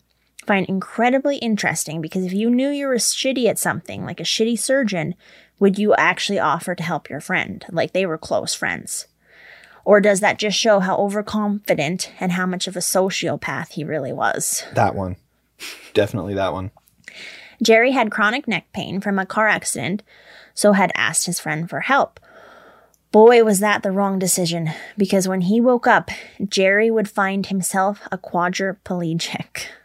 [0.45, 4.57] find incredibly interesting because if you knew you were shitty at something, like a shitty
[4.59, 5.15] surgeon,
[5.59, 7.65] would you actually offer to help your friend?
[7.71, 9.07] Like they were close friends.
[9.85, 14.13] Or does that just show how overconfident and how much of a sociopath he really
[14.13, 14.63] was?
[14.73, 15.17] that one.
[15.93, 16.71] Definitely that one.
[17.61, 20.03] Jerry had chronic neck pain from a car accident,
[20.53, 22.19] so had asked his friend for help.
[23.11, 26.09] Boy, was that the wrong decision, because when he woke up,
[26.49, 29.67] Jerry would find himself a quadriplegic.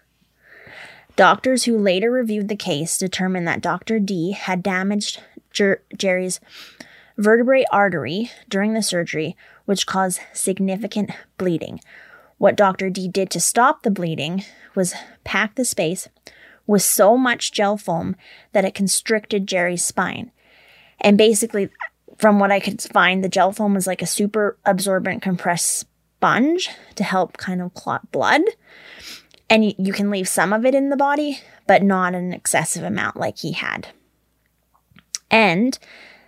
[1.18, 3.98] Doctors who later reviewed the case determined that Dr.
[3.98, 6.38] D had damaged Jer- Jerry's
[7.16, 11.80] vertebrae artery during the surgery, which caused significant bleeding.
[12.36, 12.88] What Dr.
[12.88, 14.44] D did to stop the bleeding
[14.76, 16.08] was pack the space
[16.68, 18.14] with so much gel foam
[18.52, 20.30] that it constricted Jerry's spine.
[21.00, 21.68] And basically,
[22.16, 25.78] from what I could find, the gel foam was like a super absorbent compressed
[26.18, 28.42] sponge to help kind of clot blood.
[29.50, 32.84] And you, you can leave some of it in the body, but not an excessive
[32.84, 33.88] amount like he had.
[35.30, 35.78] And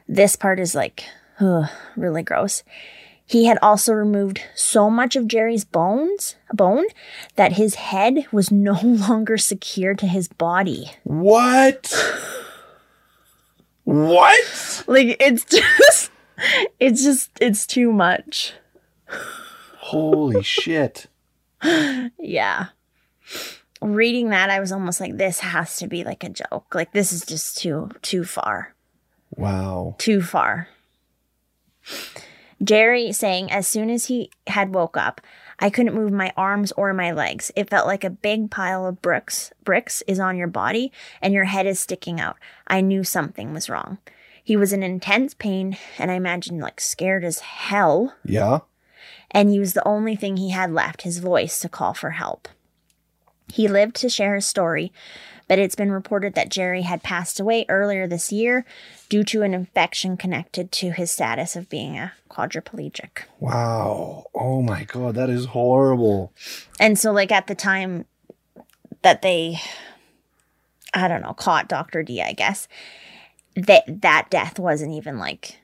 [0.09, 1.04] this part is like,
[1.38, 2.62] ugh, really gross.
[3.24, 6.87] He had also removed so much of Jerry's bones, bone,
[7.37, 10.90] that his head was no longer secure to his body.
[11.04, 11.94] What?
[13.85, 14.85] what?
[14.87, 16.11] Like it's just
[16.80, 18.54] it's just it's too much.
[19.78, 21.06] Holy shit.
[22.18, 22.68] Yeah.
[23.83, 26.75] Reading that I was almost like this has to be like a joke.
[26.75, 28.75] Like this is just too too far.
[29.37, 29.95] Wow.
[29.99, 30.69] Too far.
[32.62, 35.21] Jerry saying as soon as he had woke up,
[35.59, 37.51] I couldn't move my arms or my legs.
[37.57, 41.45] It felt like a big pile of bricks bricks is on your body and your
[41.45, 42.37] head is sticking out.
[42.66, 43.99] I knew something was wrong.
[44.45, 48.14] He was in intense pain and I imagine like scared as hell.
[48.25, 48.61] Yeah.
[49.31, 52.49] and he was the only thing he had left, his voice, to call for help.
[53.53, 54.93] He lived to share his story,
[55.49, 58.65] but it's been reported that Jerry had passed away earlier this year
[59.09, 63.25] due to an infection connected to his status of being a quadriplegic.
[63.41, 64.27] Wow.
[64.35, 66.33] Oh my god, that is horrible.
[66.79, 68.05] And so, like, at the time
[69.03, 69.59] that they,
[70.95, 72.03] I don't know, caught Dr.
[72.03, 72.69] D, I guess,
[73.57, 75.59] that that death wasn't even like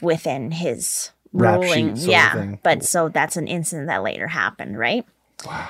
[0.00, 1.94] within his Rap ruling.
[1.94, 2.54] sheet sort of yeah.
[2.62, 5.04] But so that's an incident that later happened, right?
[5.46, 5.68] Wow.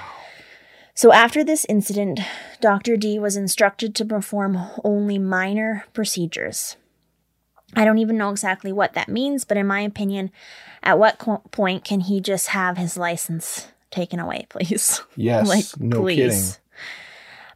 [1.03, 2.21] So after this incident,
[2.61, 2.97] Dr.
[2.97, 6.77] D was instructed to perform only minor procedures.
[7.75, 10.31] I don't even know exactly what that means, but in my opinion,
[10.81, 15.03] at what co- point can he just have his license taken away, please?
[15.17, 15.49] Yes.
[15.49, 16.19] like, no please.
[16.19, 16.63] kidding.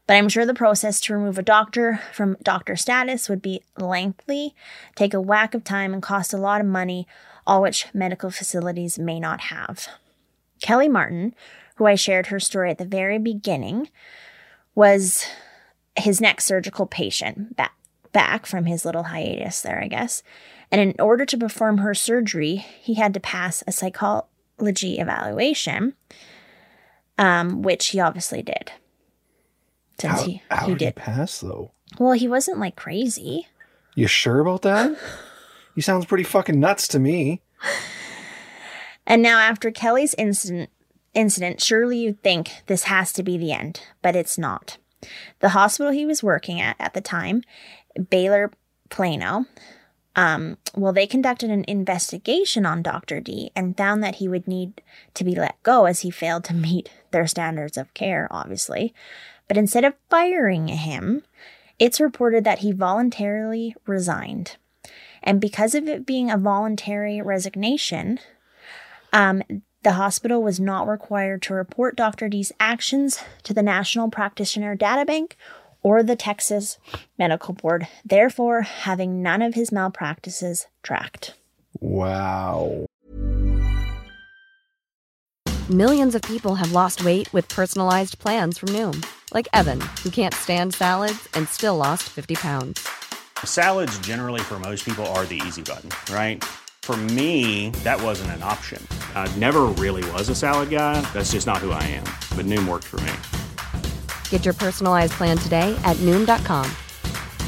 [0.09, 4.57] But I'm sure the process to remove a doctor from doctor status would be lengthy,
[4.97, 7.07] take a whack of time, and cost a lot of money,
[7.47, 9.87] all which medical facilities may not have.
[10.61, 11.35] Kelly Martin,
[11.77, 13.89] who I shared her story at the very beginning,
[14.75, 15.27] was
[15.97, 17.75] his next surgical patient back,
[18.13, 20.23] back from his little hiatus there, I guess.
[20.71, 25.95] And in order to perform her surgery, he had to pass a psychology evaluation,
[27.19, 28.73] um, which he obviously did.
[29.99, 31.71] Since How, he, how he did pass though?
[31.99, 33.47] Well, he wasn't like crazy.
[33.95, 34.99] You sure about that?
[35.75, 37.41] he sounds pretty fucking nuts to me.
[39.07, 40.69] And now after Kelly's incident
[41.17, 44.79] incident, surely you'd think this has to be the end, but it's not.
[45.41, 47.43] The hospital he was working at at the time,
[48.11, 48.53] Baylor
[48.89, 49.47] Plano,
[50.17, 53.21] um, well, they conducted an investigation on Dr.
[53.21, 54.81] D and found that he would need
[55.13, 58.95] to be let go as he failed to meet their standards of care, obviously.
[59.47, 61.23] But instead of firing him,
[61.79, 64.57] it's reported that he voluntarily resigned.
[65.23, 68.19] And because of it being a voluntary resignation,
[69.13, 69.43] um,
[69.87, 72.29] the hospital was not required to report Dr.
[72.29, 75.35] D's actions to the National Practitioner Databank
[75.81, 76.79] or the Texas
[77.21, 81.35] Medical Board, therefore having none of his malpractices tracked.
[81.79, 82.87] Wow.
[85.71, 90.35] Millions of people have lost weight with personalized plans from Noom, like Evan, who can't
[90.35, 92.89] stand salads and still lost 50 pounds.
[93.45, 96.43] Salads, generally, for most people, are the easy button, right?
[96.87, 98.81] For me, that wasn't an option.
[99.17, 101.01] I never really was a salad guy.
[101.13, 102.05] That's just not who I am.
[102.37, 103.13] But Noom worked for me.
[104.31, 106.71] Get your personalized plan today at Noom.com.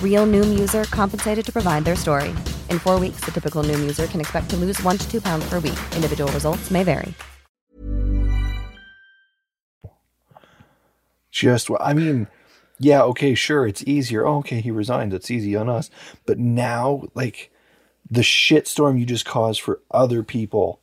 [0.03, 2.31] Real Noom user compensated to provide their story.
[2.69, 5.49] In four weeks, the typical Noom user can expect to lose one to two pounds
[5.49, 5.79] per week.
[5.95, 7.15] Individual results may vary.
[11.31, 12.27] Just, I mean,
[12.81, 14.27] yeah, okay, sure, it's easier.
[14.27, 15.15] Oh, okay, he resigned.
[15.15, 15.91] It's easy on us.
[16.27, 17.53] But now, like,
[18.11, 20.81] the shitstorm you just caused for other people.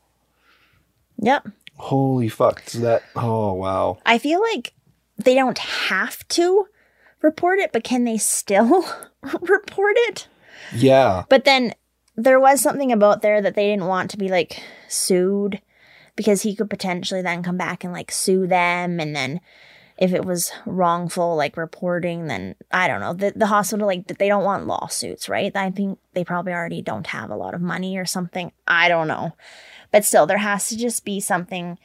[1.18, 1.48] Yep.
[1.78, 2.64] Holy fuck.
[2.68, 3.98] So that, oh, wow.
[4.06, 4.74] I feel like
[5.18, 6.68] they don't have to
[7.22, 8.86] report it, but can they still
[9.42, 10.28] report it?
[10.74, 11.24] Yeah.
[11.30, 11.74] But then
[12.16, 15.62] there was something about there that they didn't want to be like sued
[16.16, 19.42] because he could potentially then come back and like sue them and then
[19.98, 24.28] if it was wrongful like reporting then I don't know the the hospital like they
[24.28, 27.98] don't want lawsuits right I think they probably already don't have a lot of money
[27.98, 29.36] or something I don't know
[29.92, 31.78] but still there has to just be something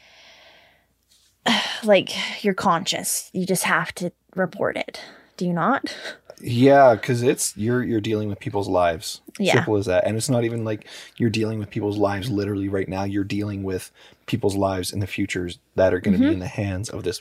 [1.84, 5.00] like you're conscious you just have to report it
[5.36, 5.94] do you not
[6.42, 9.20] Yeah, because it's you're you're dealing with people's lives.
[9.38, 9.52] Yeah.
[9.54, 10.06] Simple as that.
[10.06, 10.86] And it's not even like
[11.18, 13.04] you're dealing with people's lives literally right now.
[13.04, 13.90] You're dealing with
[14.26, 16.28] people's lives in the futures that are going to Mm-hmm.
[16.28, 17.20] be in the hands of this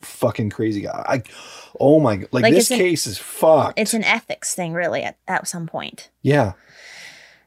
[0.00, 1.04] fucking crazy guy.
[1.08, 1.22] I,
[1.78, 3.78] oh my, like, Like, this an- case is fucked.
[3.78, 6.52] it's an ethics thing really at, at some point yeah.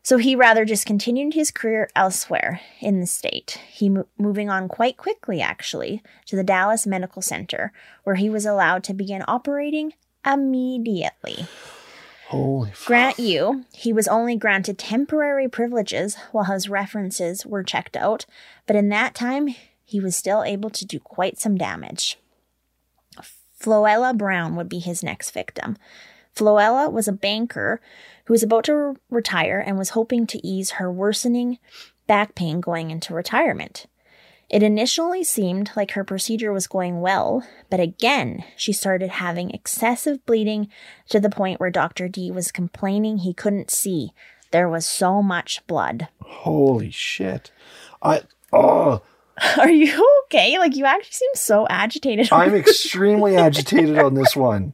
[0.03, 3.59] So he rather just continued his career elsewhere in the state.
[3.67, 8.45] He mo- moving on quite quickly, actually, to the Dallas Medical Center, where he was
[8.45, 11.47] allowed to begin operating immediately.
[12.27, 12.87] Holy fuck.
[12.87, 18.27] Grant you, he was only granted temporary privileges while his references were checked out,
[18.67, 22.17] but in that time, he was still able to do quite some damage.
[23.61, 25.77] Floella Brown would be his next victim.
[26.35, 27.79] Floella was a banker
[28.25, 31.59] who was about to re- retire and was hoping to ease her worsening
[32.07, 33.85] back pain going into retirement.
[34.49, 40.23] It initially seemed like her procedure was going well, but again, she started having excessive
[40.25, 40.67] bleeding
[41.09, 42.07] to the point where Dr.
[42.07, 44.11] D was complaining he couldn't see.
[44.51, 46.09] There was so much blood.
[46.21, 47.51] Holy shit.
[48.03, 48.21] I,
[48.53, 49.01] oh,
[49.57, 50.57] Are you okay?
[50.57, 52.31] Like, you actually seem so agitated.
[52.31, 54.73] I'm extremely agitated on this one.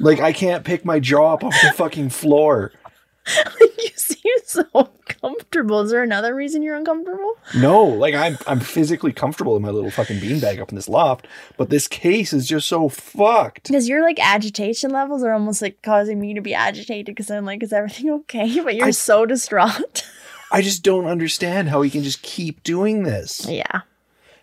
[0.00, 2.72] Like, I can't pick my jaw up off the fucking floor.
[3.26, 5.80] Like you seem so uncomfortable.
[5.80, 7.32] Is there another reason you're uncomfortable?
[7.56, 11.26] No, like I'm I'm physically comfortable in my little fucking beanbag up in this loft,
[11.56, 13.68] but this case is just so fucked.
[13.68, 17.46] Because your like agitation levels are almost like causing me to be agitated because I'm
[17.46, 18.60] like, is everything okay?
[18.60, 20.06] But you're I- so distraught.
[20.54, 23.44] I just don't understand how he can just keep doing this.
[23.48, 23.80] yeah.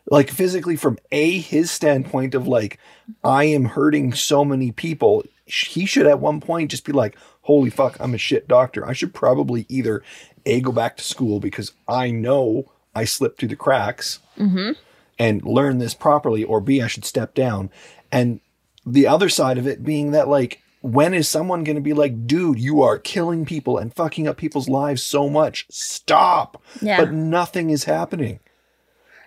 [0.09, 2.79] Like physically from a his standpoint of like
[3.23, 7.69] I am hurting so many people, he should at one point just be like, "Holy
[7.69, 8.85] fuck, I'm a shit doctor.
[8.85, 10.03] I should probably either
[10.45, 14.71] a go back to school because I know I slipped through the cracks mm-hmm.
[15.17, 17.69] and learn this properly, or b I should step down."
[18.11, 18.41] And
[18.85, 22.25] the other side of it being that like when is someone going to be like
[22.27, 26.97] dude you are killing people and fucking up people's lives so much stop Yeah.
[26.97, 28.39] but nothing is happening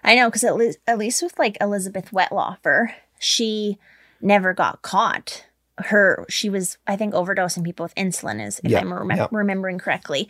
[0.06, 3.78] I know, because at, least at least with like Elizabeth Wettlaufer, she
[4.20, 5.46] never got caught.
[5.78, 9.28] Her, she was, I think, overdosing people with insulin, is if Yeah, I'm remem- yeah.
[9.30, 10.28] remembering correctly.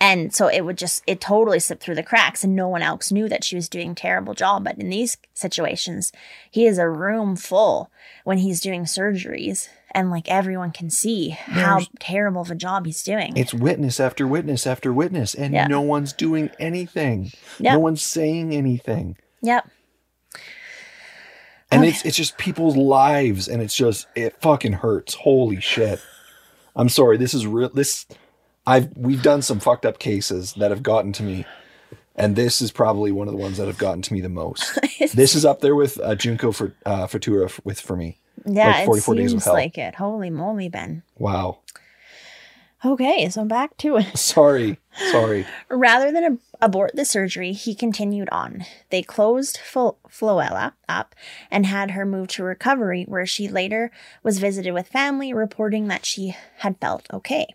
[0.00, 3.12] And so it would just, it totally slipped through the cracks, and no one else
[3.12, 4.64] knew that she was doing a terrible job.
[4.64, 6.10] But in these situations,
[6.50, 7.90] he is a room full
[8.24, 13.02] when he's doing surgeries, and like everyone can see how terrible of a job he's
[13.02, 13.36] doing.
[13.36, 15.66] It's witness after witness after witness, and Yeah.
[15.66, 17.32] no one's doing anything.
[17.58, 17.74] Yeah.
[17.74, 19.16] No one's saying anything.
[19.40, 19.68] yep.
[21.70, 25.14] And it's it's just people's lives, and it's just it fucking hurts.
[25.14, 26.00] Holy shit!
[26.76, 27.16] I'm sorry.
[27.16, 27.68] This is real.
[27.68, 28.06] This
[28.66, 31.46] I've we've done some fucked up cases that have gotten to me,
[32.14, 34.78] and this is probably one of the ones that have gotten to me the most.
[35.14, 38.18] this is up there with uh, Junko for uh, Furuta with for me.
[38.46, 39.54] Yeah, Like 44 it Days of seems Hell.
[39.54, 39.94] like it.
[39.96, 41.02] Holy moly, Ben.
[41.18, 41.58] Wow.
[42.84, 44.14] Okay, so back to it.
[44.18, 44.78] Sorry.
[45.10, 45.46] Sorry.
[45.70, 48.64] Rather than ab- abort the surgery, he continued on.
[48.90, 51.14] They closed Flo- Floella up
[51.50, 53.90] and had her moved to recovery, where she later
[54.22, 57.46] was visited with family, reporting that she had felt okay.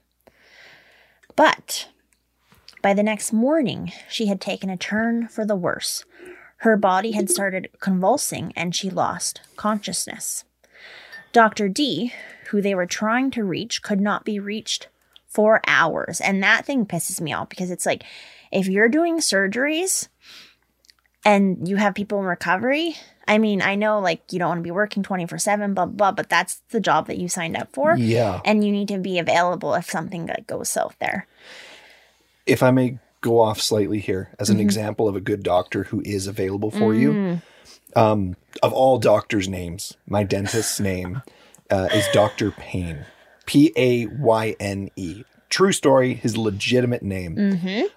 [1.35, 1.87] But
[2.81, 6.05] by the next morning, she had taken a turn for the worse.
[6.57, 10.43] Her body had started convulsing and she lost consciousness.
[11.31, 11.69] Dr.
[11.69, 12.13] D,
[12.49, 14.87] who they were trying to reach, could not be reached
[15.27, 16.19] for hours.
[16.21, 18.03] And that thing pisses me off because it's like
[18.51, 20.07] if you're doing surgeries
[21.25, 22.95] and you have people in recovery,
[23.27, 26.11] I mean, I know like you don't want to be working 24 7, blah, blah,
[26.11, 27.95] but that's the job that you signed up for.
[27.95, 28.41] Yeah.
[28.43, 31.27] And you need to be available if something like goes south there.
[32.47, 34.61] If I may go off slightly here as an Mm-hmm.
[34.61, 36.99] example of a good doctor who is available for Mm.
[36.99, 37.41] you,
[37.95, 41.21] um, of all doctors' names, my dentist's name
[41.69, 42.51] uh, is Dr.
[42.51, 43.05] Payne.
[43.45, 45.23] P A Y N E.
[45.49, 47.35] True story, his legitimate name.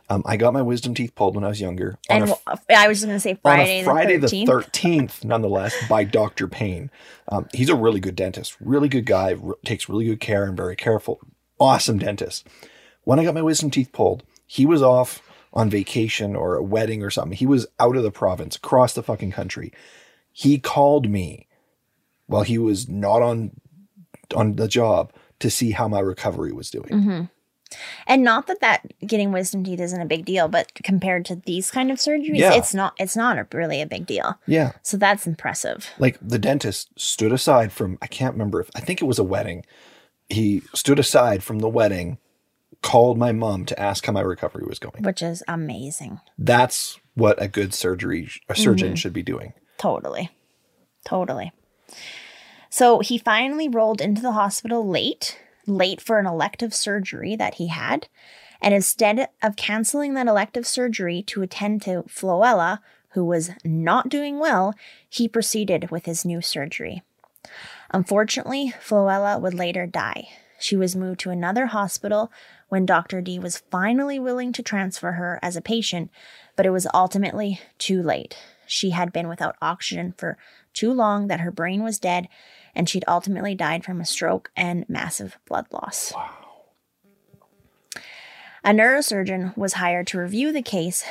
[0.08, 1.98] Um, I got my wisdom teeth pulled when I was younger.
[2.08, 2.30] Mm-hmm.
[2.30, 5.22] And a I was just going to say Friday, on a Friday the the 13th.
[5.22, 6.90] nonetheless, by Doctor Payne.
[7.28, 10.56] Um, he's a really good dentist, really good guy, r- takes really good care and
[10.56, 11.20] very careful.
[11.60, 12.46] Awesome dentist.
[13.04, 15.20] When I got my wisdom teeth pulled, he was off
[15.52, 17.36] on vacation or a wedding or something.
[17.36, 19.72] He was out of the province, across the fucking country.
[20.32, 21.46] He called me
[22.26, 23.52] while he was not on
[24.34, 26.88] on the job to see how my recovery was doing.
[26.88, 27.22] Mm-hmm.
[28.06, 31.70] And not that that getting wisdom teeth isn't a big deal, but compared to these
[31.70, 32.54] kind of surgeries, Yeah.
[32.54, 32.94] it's not.
[32.98, 34.38] It's not a, really a big deal.
[34.46, 34.72] Yeah.
[34.82, 35.90] So that's impressive.
[35.98, 39.24] like the dentist stood aside from I can't remember if I think it was a
[39.24, 39.64] wedding.
[40.28, 42.18] He stood aside from the wedding,
[42.82, 45.02] called my mom to ask how my recovery was going.
[45.02, 46.20] which is amazing.
[46.36, 48.94] That's what a good surgery a surgeon mm-hmm.
[48.96, 49.52] should be doing.
[49.78, 50.30] Totally.
[51.04, 51.52] Totally.
[52.70, 57.68] So he finally rolled into the hospital late, late for an elective surgery that he
[57.68, 58.08] had.
[58.60, 62.78] And instead of canceling that elective surgery to attend to Floella,
[63.10, 64.74] who was not doing well,
[65.08, 67.02] he proceeded with his new surgery.
[67.90, 70.28] Unfortunately, Floella would later die.
[70.58, 72.30] She was moved to another hospital
[72.72, 73.20] when Dr.
[73.20, 76.10] D was finally willing to transfer her as a patient,
[76.56, 78.38] but it was ultimately too late.
[78.66, 80.38] She had been without oxygen for
[80.72, 82.28] too long that her brain was dead,
[82.74, 86.14] and she'd ultimately died from a stroke and massive blood loss.
[86.14, 86.30] Wow.
[88.64, 91.04] A neurosurgeon was hired to review the case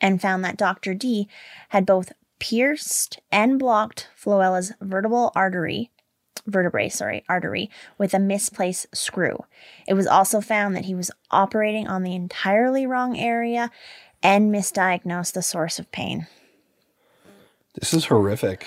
[0.00, 0.92] and found that Dr.
[0.92, 1.28] D
[1.68, 5.92] had both pierced and blocked Floella's vertebral artery
[6.46, 9.44] vertebrae, sorry, artery with a misplaced screw.
[9.86, 13.70] It was also found that he was operating on the entirely wrong area
[14.22, 16.26] and misdiagnosed the source of pain.
[17.74, 18.66] This is horrific.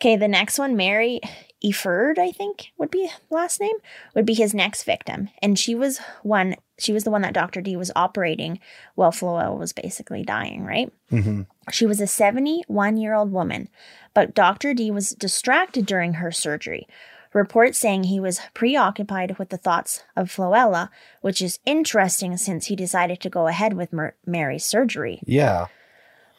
[0.00, 1.20] Okay, the next one, Mary
[1.66, 3.76] Efurd, I think would be last name,
[4.14, 5.30] would be his next victim.
[5.42, 7.60] And she was one she was the one that Dr.
[7.60, 8.60] D was operating
[8.94, 10.92] while Floella was basically dying, right?
[11.10, 11.42] Mm-hmm.
[11.70, 13.68] She was a 71 year old woman,
[14.14, 14.74] but Dr.
[14.74, 16.86] D was distracted during her surgery.
[17.32, 20.88] Reports saying he was preoccupied with the thoughts of Floella,
[21.20, 25.20] which is interesting since he decided to go ahead with Mer- Mary's surgery.
[25.26, 25.66] Yeah.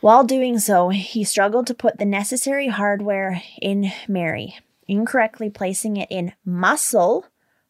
[0.02, 4.58] While doing so, he struggled to put the necessary hardware in Mary,
[4.88, 7.26] incorrectly placing it in muscle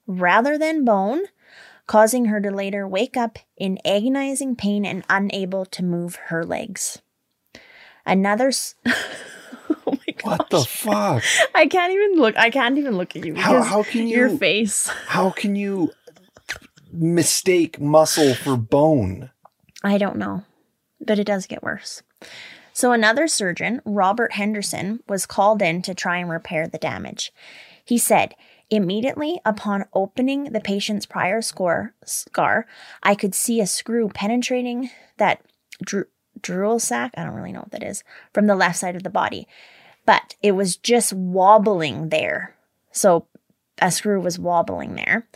[0.06, 1.22] rather than bone,
[1.86, 7.02] causing her to later wake up in agonizing pain and unable to move her legs.
[8.06, 8.48] Another.
[8.50, 8.96] S- oh
[9.88, 10.40] my god!
[10.40, 11.24] What the fuck?
[11.56, 12.38] I can't even look.
[12.38, 13.36] I can't even look at you.
[13.36, 14.88] How- how can Your face.
[14.88, 15.92] How can you
[16.92, 19.30] mistake muscle for bone?
[19.84, 20.44] I don't know,
[21.02, 22.02] but it does get worse.
[22.78, 27.34] So, another surgeon, Robert Henderson, was called in to try and repair the damage.
[27.84, 28.36] He said,
[28.70, 32.68] Immediately upon opening the patient's prior score, scar,
[33.02, 35.42] I could see a screw penetrating that
[35.82, 36.06] dru-
[36.40, 39.10] dural sac, I don't really know what that is, from the left side of the
[39.10, 39.48] body.
[40.06, 42.54] But it was just wobbling there.
[42.92, 43.26] So
[43.82, 45.28] a screw was wobbling there.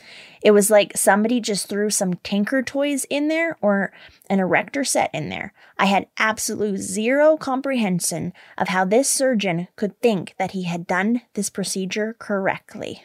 [0.41, 3.91] It was like somebody just threw some tinker toys in there or
[4.29, 5.53] an erector set in there.
[5.77, 11.21] I had absolute zero comprehension of how this surgeon could think that he had done
[11.33, 13.03] this procedure correctly.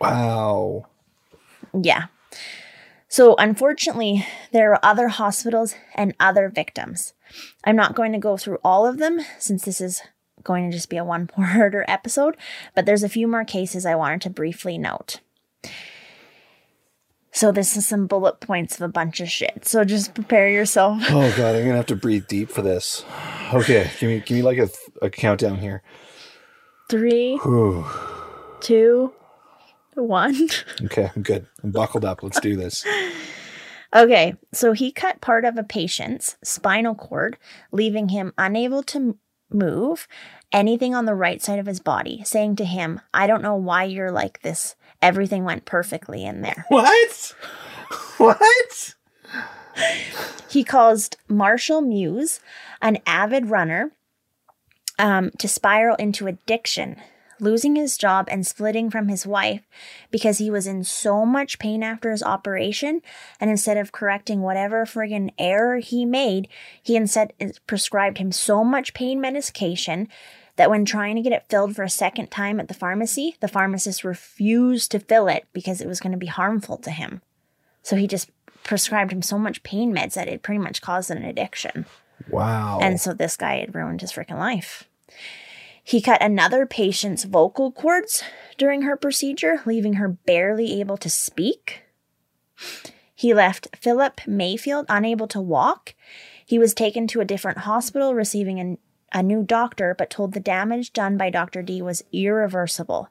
[0.00, 0.86] Wow.
[1.72, 2.06] Yeah.
[3.08, 7.14] So, unfortunately, there are other hospitals and other victims.
[7.64, 10.02] I'm not going to go through all of them since this is
[10.46, 12.36] going to just be a one parter episode,
[12.74, 15.20] but there's a few more cases I wanted to briefly note.
[17.32, 19.66] So, this is some bullet points of a bunch of shit.
[19.66, 21.02] So, just prepare yourself.
[21.10, 23.04] Oh god, I'm gonna have to breathe deep for this.
[23.52, 24.70] Okay, give me give me like a,
[25.02, 25.82] a countdown here.
[26.88, 27.84] Three, Whew.
[28.60, 29.12] two,
[29.94, 30.48] one.
[30.84, 31.46] Okay, I'm good.
[31.62, 32.22] I'm buckled up.
[32.22, 32.86] Let's do this.
[33.94, 37.36] Okay, so he cut part of a patient's spinal cord,
[37.72, 39.18] leaving him unable to
[39.50, 40.08] move
[40.52, 43.84] anything on the right side of his body, saying to him, I don't know why
[43.84, 44.74] you're like this.
[45.02, 46.64] Everything went perfectly in there.
[46.70, 47.34] What?
[48.18, 48.94] What?
[50.48, 52.40] He caused Marshall Muse,
[52.80, 53.92] an avid runner,
[54.98, 56.96] um, to spiral into addiction,
[57.40, 59.62] losing his job and splitting from his wife
[60.10, 63.02] because he was in so much pain after his operation.
[63.40, 66.48] And instead of correcting whatever friggin' error he made,
[66.82, 67.32] he instead
[67.66, 70.08] prescribed him so much pain medication
[70.56, 73.48] that when trying to get it filled for a second time at the pharmacy, the
[73.48, 77.20] pharmacist refused to fill it because it was going to be harmful to him.
[77.82, 78.30] So he just
[78.64, 81.86] prescribed him so much pain meds that it pretty much caused an addiction.
[82.30, 82.78] Wow.
[82.80, 84.88] And so this guy had ruined his freaking life.
[85.86, 88.24] He cut another patient's vocal cords
[88.58, 91.84] during her procedure, leaving her barely able to speak.
[93.14, 95.94] He left Philip Mayfield unable to walk.
[96.44, 100.40] He was taken to a different hospital, receiving a, a new doctor, but told the
[100.40, 101.62] damage done by Dr.
[101.62, 103.08] D was irreversible.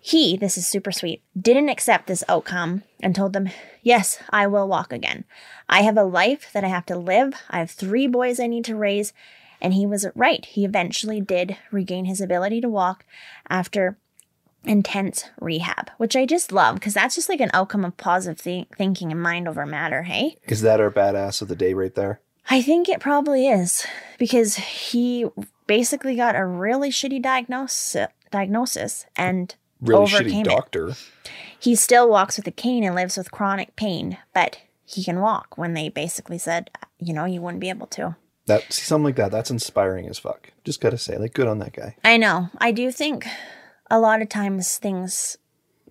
[0.00, 3.48] He, this is super sweet, didn't accept this outcome and told them,
[3.82, 5.24] Yes, I will walk again.
[5.68, 7.34] I have a life that I have to live.
[7.50, 9.12] I have three boys I need to raise.
[9.60, 10.44] And he was right.
[10.44, 13.04] He eventually did regain his ability to walk
[13.48, 13.96] after
[14.64, 18.68] intense rehab, which I just love because that's just like an outcome of positive th-
[18.76, 20.02] thinking and mind over matter.
[20.04, 22.20] Hey, Is that our badass of the day right there?
[22.50, 23.86] I think it probably is
[24.18, 25.26] because he
[25.66, 30.44] basically got a really shitty diagnosis, diagnosis and Really overcame shitty it.
[30.44, 30.92] doctor.
[31.58, 35.58] He still walks with a cane and lives with chronic pain, but he can walk
[35.58, 38.16] when they basically said, you know, you wouldn't be able to.
[38.46, 39.30] That see something like that.
[39.30, 40.50] That's inspiring as fuck.
[40.64, 41.96] Just gotta say, like, good on that guy.
[42.04, 42.50] I know.
[42.58, 43.26] I do think
[43.90, 45.38] a lot of times things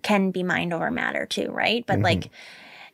[0.02, 1.84] can be mind over matter too, right?
[1.86, 2.30] But like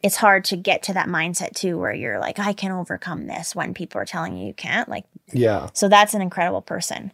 [0.03, 3.55] it's hard to get to that mindset too where you're like, I can overcome this
[3.55, 4.89] when people are telling you you can't.
[4.89, 5.69] Like Yeah.
[5.75, 7.13] so that's an incredible person.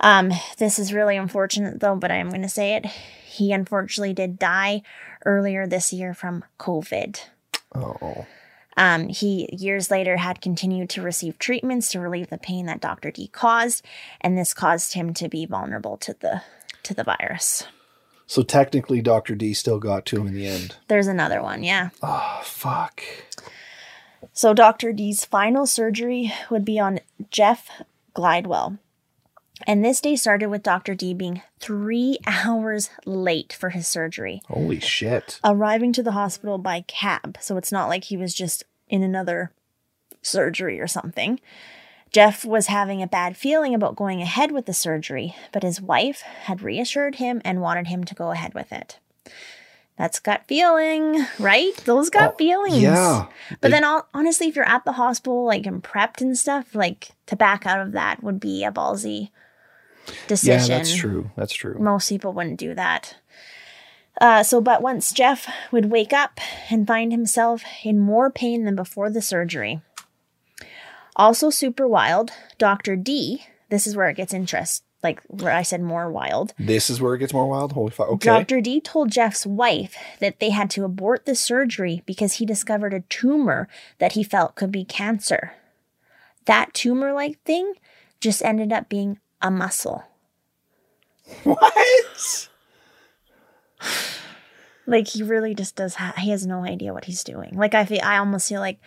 [0.00, 2.86] Um, this is really unfortunate though, but I'm gonna say it.
[2.86, 4.82] He unfortunately did die
[5.24, 7.18] earlier this year from COVID.
[7.74, 8.26] Oh.
[8.76, 13.10] Um, he years later had continued to receive treatments to relieve the pain that Dr.
[13.10, 13.84] D caused,
[14.20, 16.42] and this caused him to be vulnerable to the
[16.82, 17.64] to the virus.
[18.26, 20.76] So technically, Doctor D still got to him in the end.
[20.88, 21.90] There's another one, yeah.
[22.02, 23.02] Oh fuck.
[24.32, 24.92] So Dr.
[24.92, 27.00] D's final surgery would be on
[27.30, 27.68] Jeff
[28.16, 28.78] Glidewell.
[29.66, 30.94] And this day started with Dr.
[30.94, 34.42] D being three hours late for his surgery.
[34.48, 35.38] Holy shit.
[35.44, 37.38] arriving to the hospital by cab.
[37.40, 39.52] So it's not like he was just in another
[40.22, 41.40] surgery or something.
[42.10, 46.20] Jeff was having a bad feeling about going ahead with the surgery, but his wife
[46.20, 48.98] had reassured him and wanted him to go ahead with it.
[49.98, 51.76] That's gut feeling, right?
[51.84, 52.82] Those gut Oh, feelings.
[52.82, 53.26] yeah.
[53.60, 57.10] But then, all, honestly, if you're at the hospital, like and prepped and stuff, like
[57.26, 59.30] to back out of that would be a ballsy
[60.26, 61.30] decision Yeah, that's true.
[61.36, 61.76] That's true.
[61.78, 63.16] most people wouldn't do that.
[64.20, 66.38] Uh, so, but once Jeff would wake up
[66.70, 69.80] and find himself in more pain than before the surgery.
[71.16, 72.96] Also, super wild, Dr.
[72.96, 76.54] D, this is where it gets interest, like where I said more wild.
[76.58, 77.72] This is where it gets more wild.
[77.72, 78.08] Holy fuck.
[78.08, 78.28] Okay.
[78.28, 78.60] Dr.
[78.60, 83.00] D told Jeff's wife that they had to abort the surgery because he discovered a
[83.00, 85.52] tumor that he felt could be cancer.
[86.46, 87.74] That tumor like thing
[88.20, 90.02] just ended up being a muscle.
[91.44, 92.48] What?
[94.86, 95.94] Like he really just does.
[95.96, 97.54] Ha- he has no idea what he's doing.
[97.56, 98.78] Like I feel, I almost feel like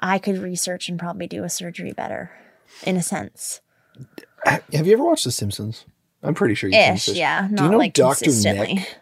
[0.00, 2.30] I could research and probably do a surgery better,
[2.84, 3.60] in a sense.
[4.44, 5.84] Have you ever watched The Simpsons?
[6.22, 7.48] I'm pretty sure you've seen Ish, yeah.
[7.48, 8.24] Do Not you know like Dr.
[8.24, 8.74] consistently.
[8.74, 8.98] Nick?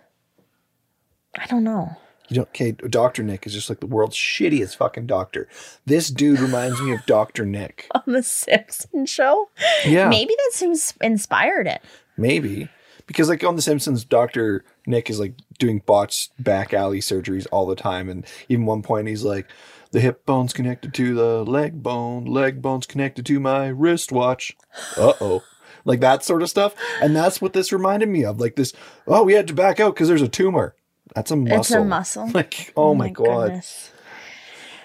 [1.38, 1.96] I don't know.
[2.28, 3.22] You don't, okay, Dr.
[3.22, 5.48] Nick is just like the world's shittiest fucking doctor.
[5.84, 7.46] This dude reminds me of Dr.
[7.46, 7.88] Nick.
[7.94, 9.48] On the Simpsons show,
[9.84, 10.08] Yeah.
[10.08, 11.82] maybe that's who's inspired it.
[12.16, 12.68] Maybe.
[13.06, 14.64] Because like on The Simpsons, Dr.
[14.84, 18.08] Nick is like doing botched back alley surgeries all the time.
[18.08, 19.46] And even one point he's like,
[19.92, 24.56] the hip bone's connected to the leg bone, leg bone's connected to my wristwatch.
[24.96, 25.44] Uh oh.
[25.84, 26.74] Like that sort of stuff.
[27.00, 28.40] And that's what this reminded me of.
[28.40, 28.72] Like this,
[29.06, 30.74] oh, we had to back out because there's a tumor.
[31.14, 31.58] That's a muscle.
[31.58, 32.30] It's a muscle.
[32.30, 33.46] Like, oh, oh my, god.
[33.46, 33.92] goodness.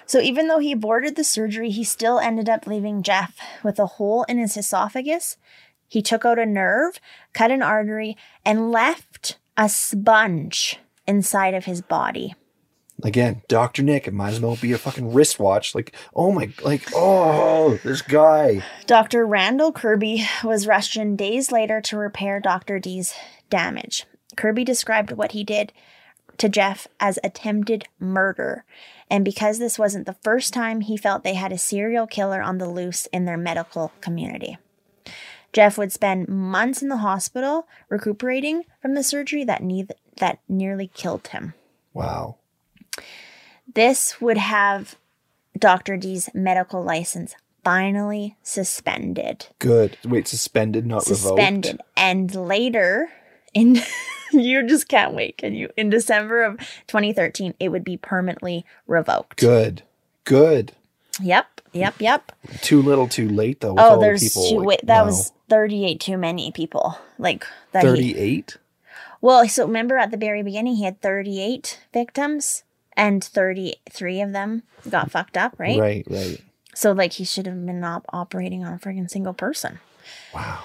[0.06, 3.86] So even though he aborted the surgery, he still ended up leaving Jeff with a
[3.86, 5.38] hole in his esophagus.
[5.88, 7.00] He took out a nerve,
[7.34, 12.36] cut an artery, and left a sponge inside of his body.
[13.04, 13.84] Again, Dr.
[13.84, 15.74] Nick, it might as well be a fucking wristwatch.
[15.74, 18.64] Like, oh my, like, oh, this guy.
[18.86, 19.26] Dr.
[19.26, 22.80] Randall Kirby was rushed in days later to repair Dr.
[22.80, 23.14] D's
[23.50, 24.06] damage.
[24.36, 25.74] Kirby described what he did
[26.38, 28.66] to Jeff as attempted murder.
[29.10, 32.58] And because this wasn't the first time, he felt they had a serial killer on
[32.58, 34.58] the loose in their medical community.
[35.54, 40.88] Jeff would spend months in the hospital recuperating from the surgery that, ne- that nearly
[40.88, 41.54] killed him.
[41.94, 42.38] Wow.
[43.74, 44.96] This would have
[45.58, 45.98] Dr.
[45.98, 49.48] D's medical license finally suspended.
[49.60, 49.98] Good.
[50.06, 51.26] Wait, suspended, not suspended.
[51.26, 51.66] revoked?
[51.66, 51.82] Suspended.
[51.96, 53.10] And later,
[53.54, 53.82] In
[54.32, 55.70] you just can't wait, can you?
[55.78, 59.39] In December of 2013, it would be permanently revoked.
[59.39, 59.84] Good.
[60.24, 60.74] Good.
[61.22, 62.32] Yep, yep, yep.
[62.62, 63.76] Too little, too late though.
[63.78, 64.80] Oh, the there's people, too like, wait.
[64.86, 66.97] That was 38 too many people.
[67.18, 67.84] Like that.
[67.84, 68.58] 38.
[69.20, 72.64] well, so remember at the very beginning, he had 38 victims,
[72.95, 75.80] and 33 of them got fucked up, right?
[75.80, 76.41] Right, right.
[76.74, 79.80] So like he should have been op- operating on a friggin' single person.
[80.34, 80.64] Wow.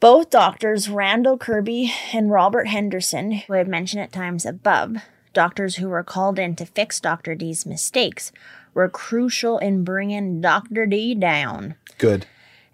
[0.00, 4.98] Both doctors, Randall Kirby and Robert Henderson, who I mentioned at times above,
[5.32, 7.34] doctors who were called in to fix Dr.
[7.34, 8.30] D's mistakes,
[8.74, 10.86] were crucial in bringing Dr.
[10.86, 11.74] D down.
[11.98, 12.26] Good.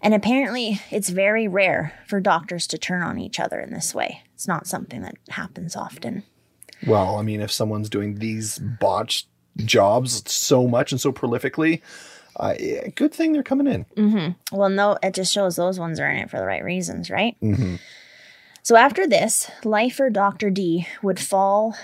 [0.03, 4.21] And apparently, it's very rare for doctors to turn on each other in this way.
[4.35, 6.21] It's not something that happens often.
[6.85, 11.81] Well, I mean, if someone's doing these botched jobs so much and so prolifically,
[12.37, 12.53] uh,
[12.95, 14.35] good thing they're coming in.
[14.51, 17.35] Well, no, it just shows those ones are in it for the right reasons, right?
[17.41, 17.79] Mhm.
[18.63, 20.49] So after this, life for Dr.
[20.49, 21.75] D would fall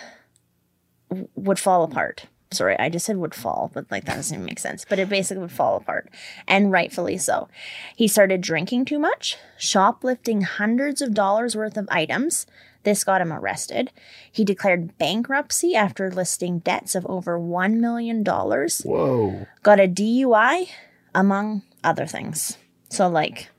[1.35, 2.25] would fall apart.
[2.51, 4.85] Sorry, I just said would fall, but like that doesn't even make sense.
[4.87, 6.09] But it basically would fall apart,
[6.47, 7.47] and rightfully so.
[7.95, 12.45] He started drinking too much, shoplifting hundreds of dollars worth of items.
[12.83, 13.91] This got him arrested.
[14.31, 19.47] He declared bankruptcy after listing debts of over $1 million Whoa.
[19.63, 20.67] got a DUI,
[21.13, 22.57] among other things.
[22.89, 23.49] So, like,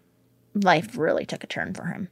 [0.55, 2.09] life really took a turn for him.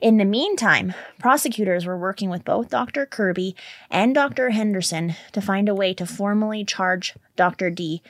[0.00, 3.06] In the meantime, prosecutors were working with both Dr.
[3.06, 3.54] Kirby
[3.90, 4.50] and Dr.
[4.50, 7.70] Henderson to find a way to formally charge Dr.
[7.70, 8.02] D,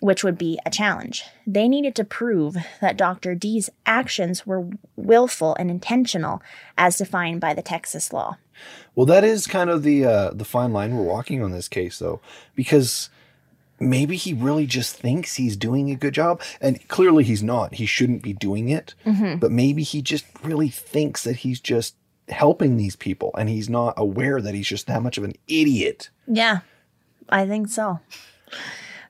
[0.00, 1.24] which would be a challenge.
[1.46, 3.34] They needed to prove that Dr.
[3.34, 6.42] D's actions were willful and intentional
[6.76, 8.38] as defined by the Texas law.
[8.94, 11.98] Well, that is kind of the uh, the fine line we're walking on this case,
[11.98, 12.20] though,
[12.54, 13.10] because
[13.78, 17.74] maybe he really just thinks he's doing a good job, and clearly he's not.
[17.74, 18.94] He shouldn't be doing it,
[19.38, 21.94] but maybe he just really thinks that he's just
[22.30, 26.08] helping these people, and he's not aware that he's just that much of an idiot.
[26.26, 26.60] Yeah,
[27.28, 28.00] I think so.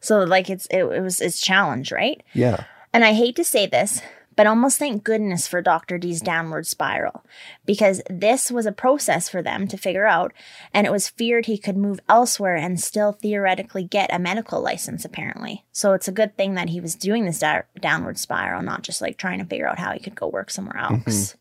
[0.06, 2.22] So like it's it, it was it's challenge, right?
[2.32, 2.64] Yeah.
[2.92, 4.00] And I hate to say this,
[4.36, 5.98] but almost thank goodness for Dr.
[5.98, 7.24] D's downward spiral
[7.64, 10.32] because this was a process for them to figure out
[10.72, 15.04] and it was feared he could move elsewhere and still theoretically get a medical license
[15.04, 15.64] apparently.
[15.72, 19.00] So it's a good thing that he was doing this da- downward spiral, not just
[19.00, 21.08] like trying to figure out how he could go work somewhere mm-hmm.
[21.08, 21.36] else.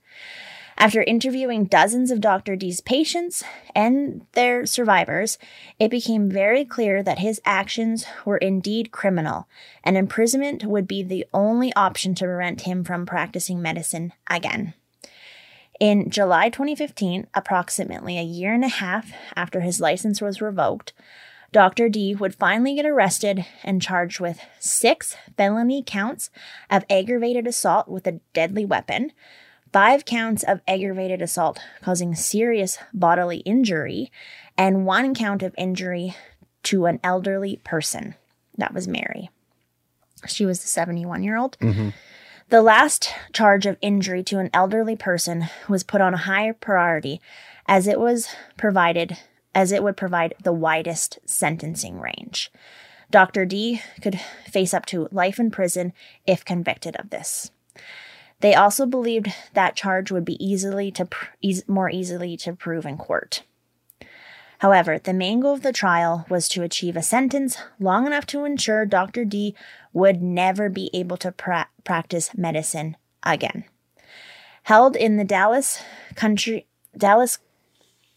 [0.77, 2.57] After interviewing dozens of Dr.
[2.57, 5.37] D's patients and their survivors,
[5.79, 9.47] it became very clear that his actions were indeed criminal,
[9.85, 14.73] and imprisonment would be the only option to prevent him from practicing medicine again.
[15.79, 20.91] In July 2015, approximately a year and a half after his license was revoked,
[21.53, 21.87] Dr.
[21.87, 26.29] D would finally get arrested and charged with six felony counts
[26.69, 29.13] of aggravated assault with a deadly weapon,
[29.75, 34.09] five counts of aggravated assault causing serious bodily injury,
[34.57, 36.15] and one count of injury
[36.63, 38.15] to an elderly person.
[38.57, 39.29] That was Mary.
[40.27, 41.57] She was the 71 year old.
[41.59, 41.89] Mm-hmm.
[42.47, 47.19] The last charge of injury to an elderly person was put on a higher priority
[47.67, 49.17] as it was provided
[49.53, 52.49] as it would provide the widest sentencing range.
[53.11, 53.43] Dr.
[53.43, 55.91] D could face up to life in prison
[56.25, 57.51] if convicted of this.
[58.41, 61.25] They also believed that charge would be easily to pr-
[61.67, 63.43] more easily to prove in court.
[64.59, 68.45] However, the main goal of the trial was to achieve a sentence long enough to
[68.45, 69.25] ensure Dr.
[69.25, 69.55] D
[69.93, 73.65] would never be able to pra- practice medicine again.
[74.63, 75.79] Held in the Dallas
[76.15, 76.67] country
[76.97, 77.39] Dallas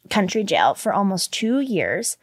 [0.09, 2.17] country jail for almost 2 years,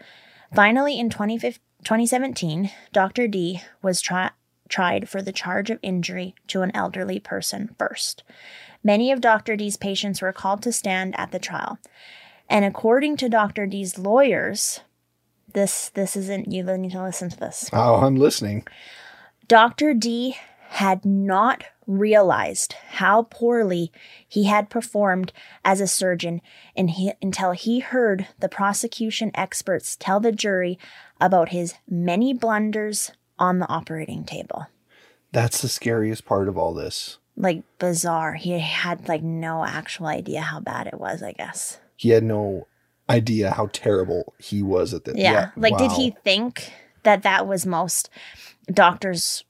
[0.54, 3.28] finally in 2015 2017, Dr.
[3.28, 4.32] D was tri-
[4.70, 8.24] tried for the charge of injury to an elderly person first.
[8.84, 9.56] Many of Dr.
[9.56, 11.80] D's patients were called to stand at the trial.
[12.50, 13.66] And according to Dr.
[13.66, 14.82] D's lawyers,
[15.54, 17.70] this this isn't you need to listen to this.
[17.74, 18.68] Oh, I'm listening.
[19.48, 19.94] Dr.
[19.94, 20.38] D
[20.70, 23.92] had not realized how poorly
[24.28, 25.32] he had performed
[25.64, 26.42] as a surgeon
[26.76, 30.78] he, until he heard the prosecution experts tell the jury
[31.22, 34.68] about his many blunders on the operating table.
[35.32, 37.18] That's the scariest part of all this.
[37.36, 38.34] Like bizarre.
[38.36, 41.80] He had like no actual idea how bad it was, I guess.
[41.98, 42.68] He had no
[43.10, 45.16] idea how terrible he was at this.
[45.18, 45.50] Yeah.
[45.56, 46.72] like, did he think
[47.04, 48.10] that that was most
[48.72, 49.44] doctors'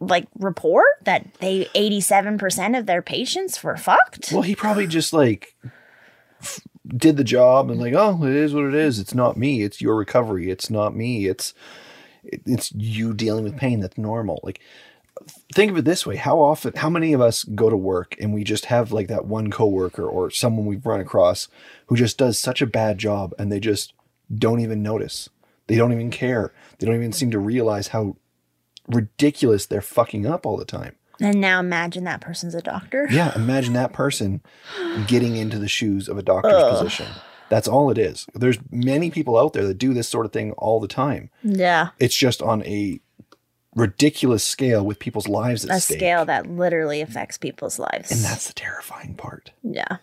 [0.00, 4.32] like report that they 87% of their patients were fucked?
[4.32, 5.54] Well, he probably just like
[6.42, 8.98] f- did the job and like, oh, it is what it is.
[8.98, 9.62] It's not me.
[9.62, 10.50] It's your recovery.
[10.50, 11.26] It's not me.
[11.26, 11.54] It's it-
[12.46, 13.80] it's you dealing with pain.
[13.80, 14.40] That's normal.
[14.42, 14.60] Like
[15.54, 18.34] think of it this way how often how many of us go to work and
[18.34, 21.48] we just have like that one coworker or someone we've run across
[21.86, 23.94] who just does such a bad job and they just
[24.36, 25.30] don't even notice
[25.68, 28.14] they don't even care they don't even seem to realize how
[28.88, 33.08] ridiculous they're fucking up all the time And now imagine that person's a doctor.
[33.10, 34.42] yeah imagine that person
[35.06, 37.06] getting into the shoes of a doctor's position
[37.48, 40.52] that's all it is there's many people out there that do this sort of thing
[40.52, 41.88] all the time Yeah.
[41.98, 43.00] it's just on a
[43.74, 45.98] ridiculous scale with people's lives at A stake.
[45.98, 48.10] scale that literally affects people's lives.
[48.10, 49.98] and that's the terrifying part Yeah.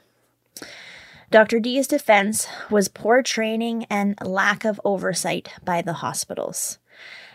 [1.31, 1.59] Dr.
[1.59, 6.77] D's defense was poor training and lack of oversight by the hospitals.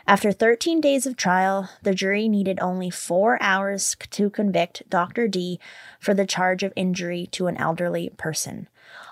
[0.06, 5.26] After 13 days of trial, the jury needed only four hours to convict Dr.
[5.26, 5.58] D
[5.98, 8.68] for the charge of injury to an elderly person.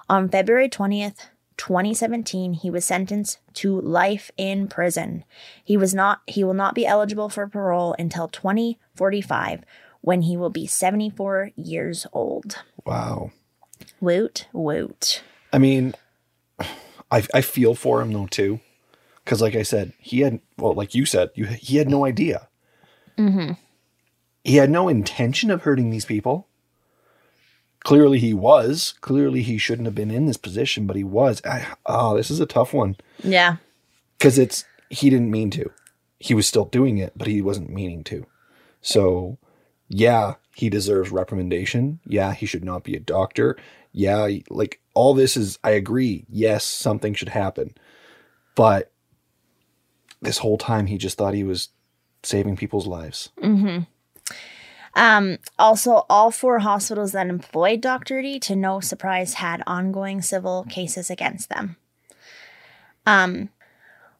[0.08, 1.26] On February 20th,
[1.56, 5.24] 2017, he was sentenced to life in prison.
[5.64, 9.64] He was not he will not be eligible for parole until 2045
[10.00, 12.62] when he will be 74 years old.
[12.84, 13.32] wow
[14.00, 15.22] Woot, woot.
[15.52, 15.94] I mean,
[17.10, 18.60] I I feel for him though too,
[19.24, 22.48] because like I said, he had well, like you said, you he had no idea.
[23.18, 23.52] Mm-hmm.
[24.44, 26.46] He had no intention of hurting these people.
[27.86, 28.94] Clearly, he was.
[29.00, 31.40] Clearly, he shouldn't have been in this position, but he was.
[31.44, 33.58] I, oh, this is a tough one Yeah.
[34.18, 35.70] because it's he didn't mean to.
[36.18, 38.26] He was still doing it, but he wasn't meaning to.
[38.80, 39.38] So,
[39.88, 42.00] yeah, he deserves reprimandation.
[42.04, 43.56] Yeah, he should not be a doctor.
[43.92, 46.26] Yeah, like all this is I agree.
[46.28, 47.72] Yes, something should happen.
[48.56, 48.90] But
[50.20, 51.68] this whole time he just thought he was
[52.24, 53.28] saving people's lives.
[53.40, 53.84] Mm-hmm.
[54.96, 58.22] Um, also, all four hospitals that employed Dr.
[58.22, 61.76] D, to no surprise, had ongoing civil cases against them.
[63.04, 63.50] Um,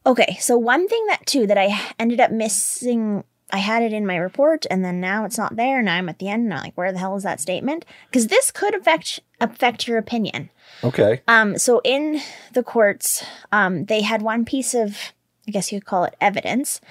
[0.05, 4.05] okay, so one thing that too that I ended up missing, I had it in
[4.05, 5.81] my report, and then now it's not there.
[5.81, 7.83] Now I'm at the end, and I'm like, where the hell is that statement?
[8.09, 10.51] Because this could affect affect your opinion.
[10.83, 11.21] Okay.
[11.27, 12.21] Um, so in
[12.53, 15.11] the courts, um, they had one piece of,
[15.47, 16.81] I guess you could call it evidence,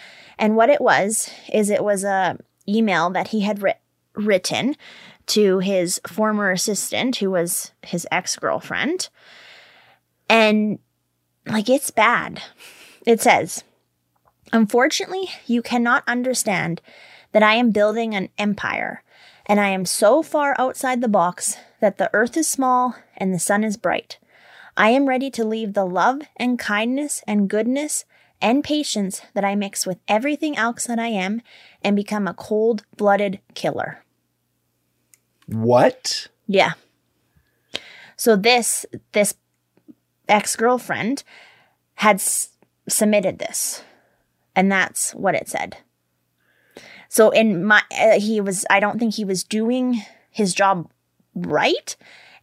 [0.40, 3.80] and what it was is it was a email that he had writ-
[4.14, 4.76] written
[5.26, 9.08] to his former assistant, who was his ex girlfriend,
[10.28, 10.78] and
[11.46, 12.42] like it's bad.
[13.06, 13.64] It says,
[14.52, 16.80] "Unfortunately, you cannot understand
[17.32, 19.02] that I am building an empire."
[19.48, 23.38] And I am so far outside the box that the earth is small and the
[23.38, 24.18] sun is bright.
[24.76, 28.04] I am ready to leave the love and kindness and goodness
[28.40, 31.42] and patience that I mix with everything else that I am
[31.82, 34.04] and become a cold blooded killer.
[35.46, 36.28] What?
[36.46, 36.72] Yeah.
[38.16, 39.34] So this this
[40.28, 41.22] ex-girlfriend
[41.96, 42.50] had s-
[42.88, 43.82] submitted this.
[44.54, 45.78] And that's what it said.
[47.08, 50.90] So in my uh, he was I don't think he was doing his job
[51.34, 51.96] right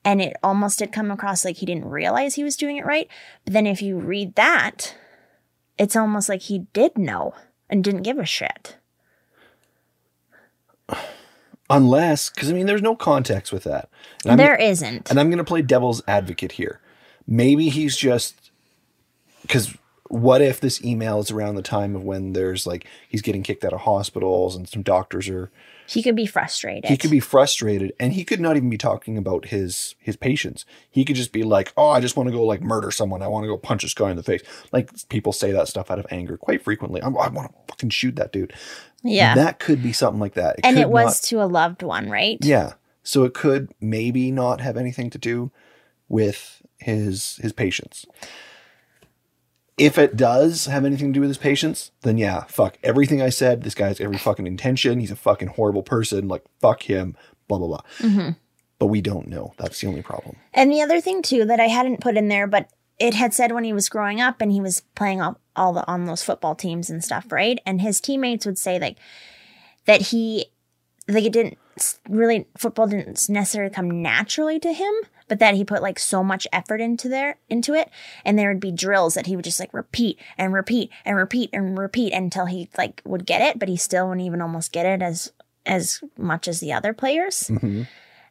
[0.06, 3.08] and it almost did come across like he didn't realize he was doing it right.
[3.46, 4.96] But then if you read that,
[5.78, 7.34] it's almost like he did know
[7.70, 8.78] and didn't give a shit.
[11.70, 13.90] Unless, because I mean, there's no context with that.
[14.26, 15.10] And there isn't.
[15.10, 16.80] And I'm going to play devil's advocate here.
[17.26, 18.52] Maybe he's just
[19.42, 19.76] because
[20.10, 23.64] what if this email is around the time of when there's like he's getting kicked
[23.64, 25.50] out of hospitals and some doctors are
[25.88, 26.90] he could be frustrated.
[26.90, 30.66] he could be frustrated and he could not even be talking about his his patients.
[30.90, 33.22] He could just be like, "Oh, I just want to go like murder someone.
[33.22, 35.92] I want to go punch this guy in the face." Like people say that stuff
[35.92, 37.02] out of anger quite frequently.
[37.02, 38.54] I, I want to fucking shoot that dude.
[39.04, 39.36] Yeah.
[39.36, 40.60] That could be something like that.
[40.64, 42.38] and could it was not- to a loved one, right?
[42.42, 42.74] yeah.
[43.04, 45.52] So it could maybe not have anything to do
[46.08, 48.06] with his his patients.
[49.78, 53.30] If it does have anything to do with his patients, then yeah, fuck everything I
[53.30, 53.64] said.
[53.64, 55.00] This guy's every fucking intention.
[55.00, 56.28] He's a fucking horrible person.
[56.28, 57.16] Like fuck him.
[57.48, 57.82] Blah blah blah.
[58.00, 58.32] Mm-hmm.
[58.80, 59.54] But we don't know.
[59.58, 60.36] That's the only problem.
[60.54, 62.70] And the other thing too that I hadn't put in there, but
[63.00, 65.86] it had said when he was growing up and he was playing all, all the
[65.88, 67.60] on those football teams and stuff, right?
[67.66, 68.98] And his teammates would say like
[69.86, 70.46] that he
[71.08, 71.58] like it didn't
[72.08, 74.94] really football didn't necessarily come naturally to him,
[75.28, 77.90] but that he put like so much effort into there into it,
[78.24, 81.50] and there would be drills that he would just like repeat and repeat and repeat
[81.54, 84.86] and repeat until he like would get it, but he still wouldn't even almost get
[84.86, 85.32] it as
[85.66, 87.50] as much as the other players.
[87.50, 87.84] Mm-hmm.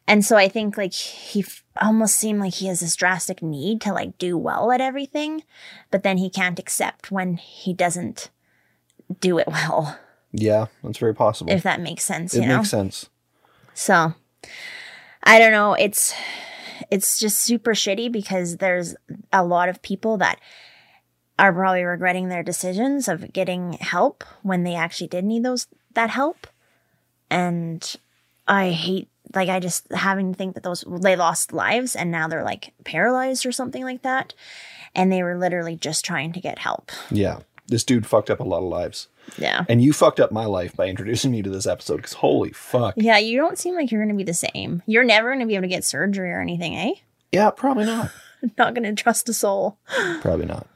[0.07, 3.81] And so I think like he f- almost seemed like he has this drastic need
[3.81, 5.43] to like do well at everything,
[5.91, 8.29] but then he can't accept when he doesn't
[9.19, 9.97] do it well,
[10.33, 11.51] Yeah, that's very possible.
[11.51, 12.57] if that makes sense, it know?
[12.57, 13.09] makes sense.
[13.73, 14.13] So
[15.23, 15.73] I don't know.
[15.73, 16.13] It's
[16.91, 18.95] it's just super shitty because there's
[19.31, 20.39] a lot of people that
[21.39, 26.09] are probably regretting their decisions of getting help when they actually did need those that
[26.09, 26.47] help.
[27.29, 27.95] and
[28.47, 32.27] I hate like I just having to think that those they lost lives and now
[32.27, 34.33] they're like paralyzed or something like that,
[34.93, 36.91] and they were literally just trying to get help.
[37.09, 37.39] Yeah.
[37.67, 39.07] This dude fucked up a lot of lives.
[39.37, 39.65] Yeah.
[39.69, 42.93] And you fucked up my life by introducing me to this episode because holy fuck.
[42.97, 44.83] Yeah, you don't seem like you're going to be the same.
[44.85, 46.93] You're never going to be able to get surgery or anything, eh?
[47.31, 48.11] Yeah, probably not.
[48.57, 49.77] Not going to trust a soul.
[50.21, 50.67] Probably not.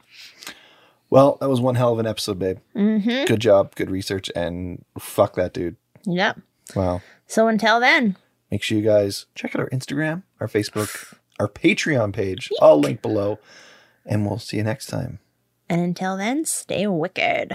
[1.10, 2.58] Well, that was one hell of an episode, babe.
[2.74, 3.26] Mm-hmm.
[3.26, 5.76] Good job, good research, and fuck that dude.
[6.06, 6.40] Yep.
[6.74, 7.02] Wow.
[7.26, 8.16] So until then,
[8.50, 13.02] Make sure you guys check out our Instagram, our Facebook, our Patreon page, all linked
[13.02, 13.38] below.
[14.06, 15.18] And we'll see you next time.
[15.68, 17.54] and until then, stay wicked.